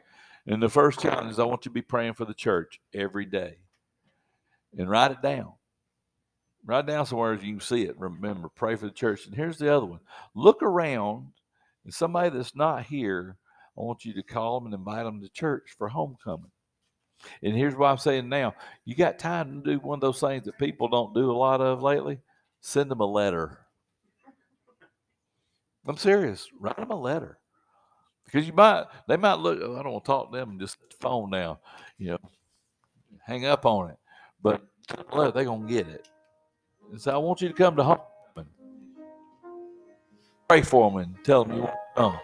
And 0.46 0.62
the 0.62 0.70
first 0.70 1.00
challenge 1.00 1.32
is 1.32 1.40
I 1.40 1.46
want 1.46 1.66
you 1.66 1.70
to 1.70 1.74
be 1.74 1.82
praying 1.82 2.14
for 2.14 2.26
the 2.26 2.34
church 2.34 2.80
every 2.94 3.26
day, 3.26 3.58
and 4.78 4.90
write 4.90 5.12
it 5.12 5.22
down. 5.22 5.54
Write 6.64 6.86
down 6.86 7.06
somewhere 7.06 7.34
you 7.34 7.40
can 7.40 7.60
see 7.60 7.84
it. 7.84 7.98
Remember, 7.98 8.50
pray 8.50 8.76
for 8.76 8.86
the 8.86 8.92
church. 8.92 9.26
And 9.26 9.36
here's 9.36 9.58
the 9.58 9.74
other 9.74 9.86
one: 9.86 10.00
look 10.36 10.62
around, 10.62 11.32
and 11.84 11.94
somebody 11.94 12.30
that's 12.30 12.56
not 12.56 12.86
here, 12.86 13.36
I 13.78 13.82
want 13.82 14.06
you 14.06 14.14
to 14.14 14.24
call 14.24 14.60
them 14.60 14.68
and 14.68 14.76
invite 14.76 15.06
them 15.06 15.22
to 15.22 15.30
church 15.30 15.74
for 15.78 15.90
homecoming. 15.90 16.52
And 17.42 17.56
here's 17.56 17.76
what 17.76 17.88
I'm 17.88 17.98
saying 17.98 18.30
now: 18.30 18.54
you 18.86 18.96
got 18.96 19.18
time 19.18 19.64
to 19.64 19.72
do 19.72 19.80
one 19.80 19.98
of 19.98 20.02
those 20.02 20.20
things 20.20 20.46
that 20.46 20.60
people 20.60 20.88
don't 20.88 21.16
do 21.16 21.32
a 21.32 21.34
lot 21.34 21.62
of 21.62 21.82
lately. 21.82 22.20
Send 22.62 22.92
them 22.92 23.00
a 23.00 23.06
letter 23.06 23.60
I'm 25.88 25.98
serious. 25.98 26.48
Write 26.60 26.78
them 26.78 26.92
a 26.92 26.96
letter 26.96 27.40
because 28.26 28.46
you 28.46 28.54
might 28.54 28.86
they 29.08 29.18
might 29.18 29.40
look. 29.40 29.60
Oh, 29.62 29.76
I 29.78 29.84
don't 29.84 29.94
want 29.94 30.06
to 30.06 30.08
talk 30.08 30.32
to 30.32 30.38
them. 30.38 30.60
Just 30.60 30.78
phone 31.00 31.30
now, 31.30 31.60
you 31.98 32.12
know, 32.12 32.20
hang 33.26 33.46
up 33.46 33.66
on 33.66 33.92
it. 33.92 33.98
But 34.42 34.62
they're 35.34 35.46
gonna 35.46 35.68
get 35.68 35.88
it. 35.88 36.08
And 36.92 37.02
so 37.02 37.12
I 37.12 37.18
want 37.18 37.42
you 37.42 37.48
to 37.48 37.54
come 37.54 37.76
to 37.76 37.84
home 37.84 38.00
and 38.36 38.48
pray 40.48 40.62
for 40.62 40.90
them 40.90 41.00
and 41.00 41.26
tell 41.26 41.44
them 41.44 41.58
you 41.58 41.64
want 41.64 41.74
to 41.96 42.02
come. 42.02 42.20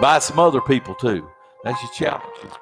Buy 0.00 0.18
some 0.18 0.38
other 0.38 0.60
people 0.60 0.94
too. 0.94 1.28
That's 1.64 1.80
your 1.82 1.92
challenge. 1.92 2.52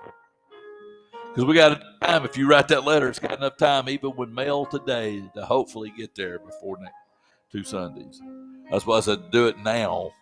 Because 1.29 1.45
we 1.45 1.55
got 1.55 1.81
time. 2.03 2.25
If 2.25 2.37
you 2.37 2.49
write 2.49 2.69
that 2.69 2.85
letter, 2.85 3.09
it's 3.09 3.19
got 3.19 3.39
enough 3.39 3.57
time, 3.57 3.89
even 3.89 4.17
with 4.17 4.29
mail 4.31 4.67
today, 4.67 5.23
to 5.35 5.45
hopefully 5.45 5.93
get 5.97 6.15
there 6.15 6.39
before 6.39 6.77
next 6.81 6.95
two 7.51 7.65
Sundays. 7.65 8.21
That's 8.71 8.87
why 8.87 8.99
I 8.99 9.01
said 9.01 9.31
do 9.31 9.49
it 9.49 9.59
now. 9.59 10.13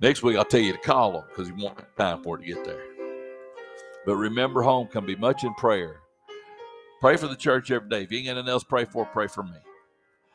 Next 0.00 0.22
week 0.22 0.36
I'll 0.36 0.44
tell 0.44 0.60
you 0.60 0.72
to 0.72 0.78
call 0.78 1.12
them 1.12 1.24
because 1.28 1.48
you 1.48 1.54
won't 1.54 1.78
have 1.78 1.96
time 1.96 2.22
for 2.22 2.36
it 2.36 2.42
to 2.42 2.54
get 2.54 2.64
there. 2.64 2.82
But 4.04 4.16
remember, 4.16 4.62
home 4.62 4.88
can 4.88 5.06
be 5.06 5.14
much 5.14 5.44
in 5.44 5.54
prayer. 5.54 6.00
Pray 7.00 7.16
for 7.16 7.28
the 7.28 7.36
church 7.36 7.70
every 7.70 7.88
day. 7.88 8.02
If 8.02 8.12
you 8.12 8.18
ain't 8.18 8.28
anything 8.28 8.48
else 8.48 8.64
pray 8.64 8.84
for, 8.84 9.04
pray 9.04 9.28
for 9.28 9.42
me. 9.42 9.58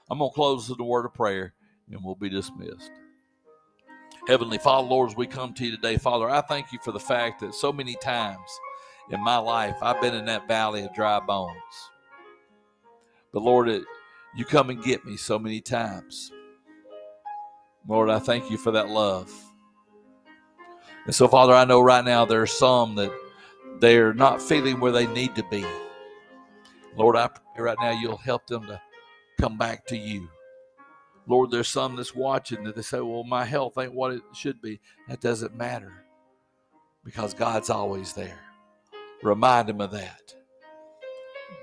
I'm 0.09 0.19
going 0.19 0.31
to 0.31 0.35
close 0.35 0.69
with 0.69 0.79
a 0.79 0.83
word 0.83 1.05
of 1.05 1.13
prayer 1.13 1.53
and 1.91 2.03
we'll 2.03 2.15
be 2.15 2.29
dismissed. 2.29 2.91
Heavenly 4.27 4.57
Father, 4.57 4.87
Lord, 4.87 5.09
as 5.09 5.15
we 5.17 5.27
come 5.27 5.53
to 5.53 5.65
you 5.65 5.71
today, 5.71 5.97
Father, 5.97 6.29
I 6.29 6.41
thank 6.41 6.71
you 6.73 6.79
for 6.83 6.91
the 6.91 6.99
fact 6.99 7.39
that 7.41 7.53
so 7.53 7.71
many 7.71 7.95
times 7.95 8.59
in 9.09 9.23
my 9.23 9.37
life 9.37 9.75
I've 9.81 10.01
been 10.01 10.13
in 10.13 10.25
that 10.25 10.47
valley 10.47 10.83
of 10.83 10.93
dry 10.93 11.19
bones. 11.19 11.55
But 13.33 13.43
Lord, 13.43 13.69
it, 13.69 13.83
you 14.37 14.45
come 14.45 14.69
and 14.69 14.83
get 14.83 15.03
me 15.03 15.17
so 15.17 15.39
many 15.39 15.59
times. 15.59 16.31
Lord, 17.87 18.09
I 18.11 18.19
thank 18.19 18.51
you 18.51 18.57
for 18.57 18.71
that 18.71 18.87
love. 18.87 19.31
And 21.05 21.15
so, 21.15 21.27
Father, 21.27 21.53
I 21.53 21.65
know 21.65 21.81
right 21.81 22.05
now 22.05 22.23
there 22.23 22.43
are 22.43 22.47
some 22.47 22.93
that 22.95 23.11
they're 23.79 24.13
not 24.13 24.41
feeling 24.41 24.79
where 24.79 24.91
they 24.91 25.07
need 25.07 25.35
to 25.35 25.43
be. 25.49 25.65
Lord, 26.95 27.15
I 27.15 27.29
pray 27.55 27.63
right 27.63 27.77
now 27.81 27.91
you'll 27.91 28.17
help 28.17 28.45
them 28.45 28.67
to 28.67 28.79
come 29.39 29.57
back 29.57 29.87
to 29.87 29.97
you. 29.97 30.29
Lord, 31.25 31.49
there's 31.49 31.67
some 31.67 31.95
that's 31.95 32.13
watching 32.13 32.63
that 32.65 32.75
they 32.75 32.83
say, 32.83 32.99
well, 32.99 33.23
my 33.23 33.43
health 33.43 33.77
ain't 33.79 33.93
what 33.93 34.13
it 34.13 34.21
should 34.33 34.61
be. 34.61 34.79
That 35.07 35.19
doesn't 35.19 35.55
matter 35.55 36.03
because 37.03 37.33
God's 37.33 37.71
always 37.71 38.13
there. 38.13 38.39
Remind 39.23 39.67
them 39.67 39.81
of 39.81 39.91
that. 39.91 40.35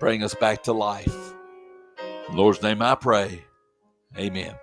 Bring 0.00 0.24
us 0.24 0.34
back 0.34 0.64
to 0.64 0.72
life. 0.72 1.34
In 2.28 2.36
Lord's 2.36 2.62
name 2.62 2.82
I 2.82 2.94
pray. 2.94 3.44
Amen. 4.16 4.54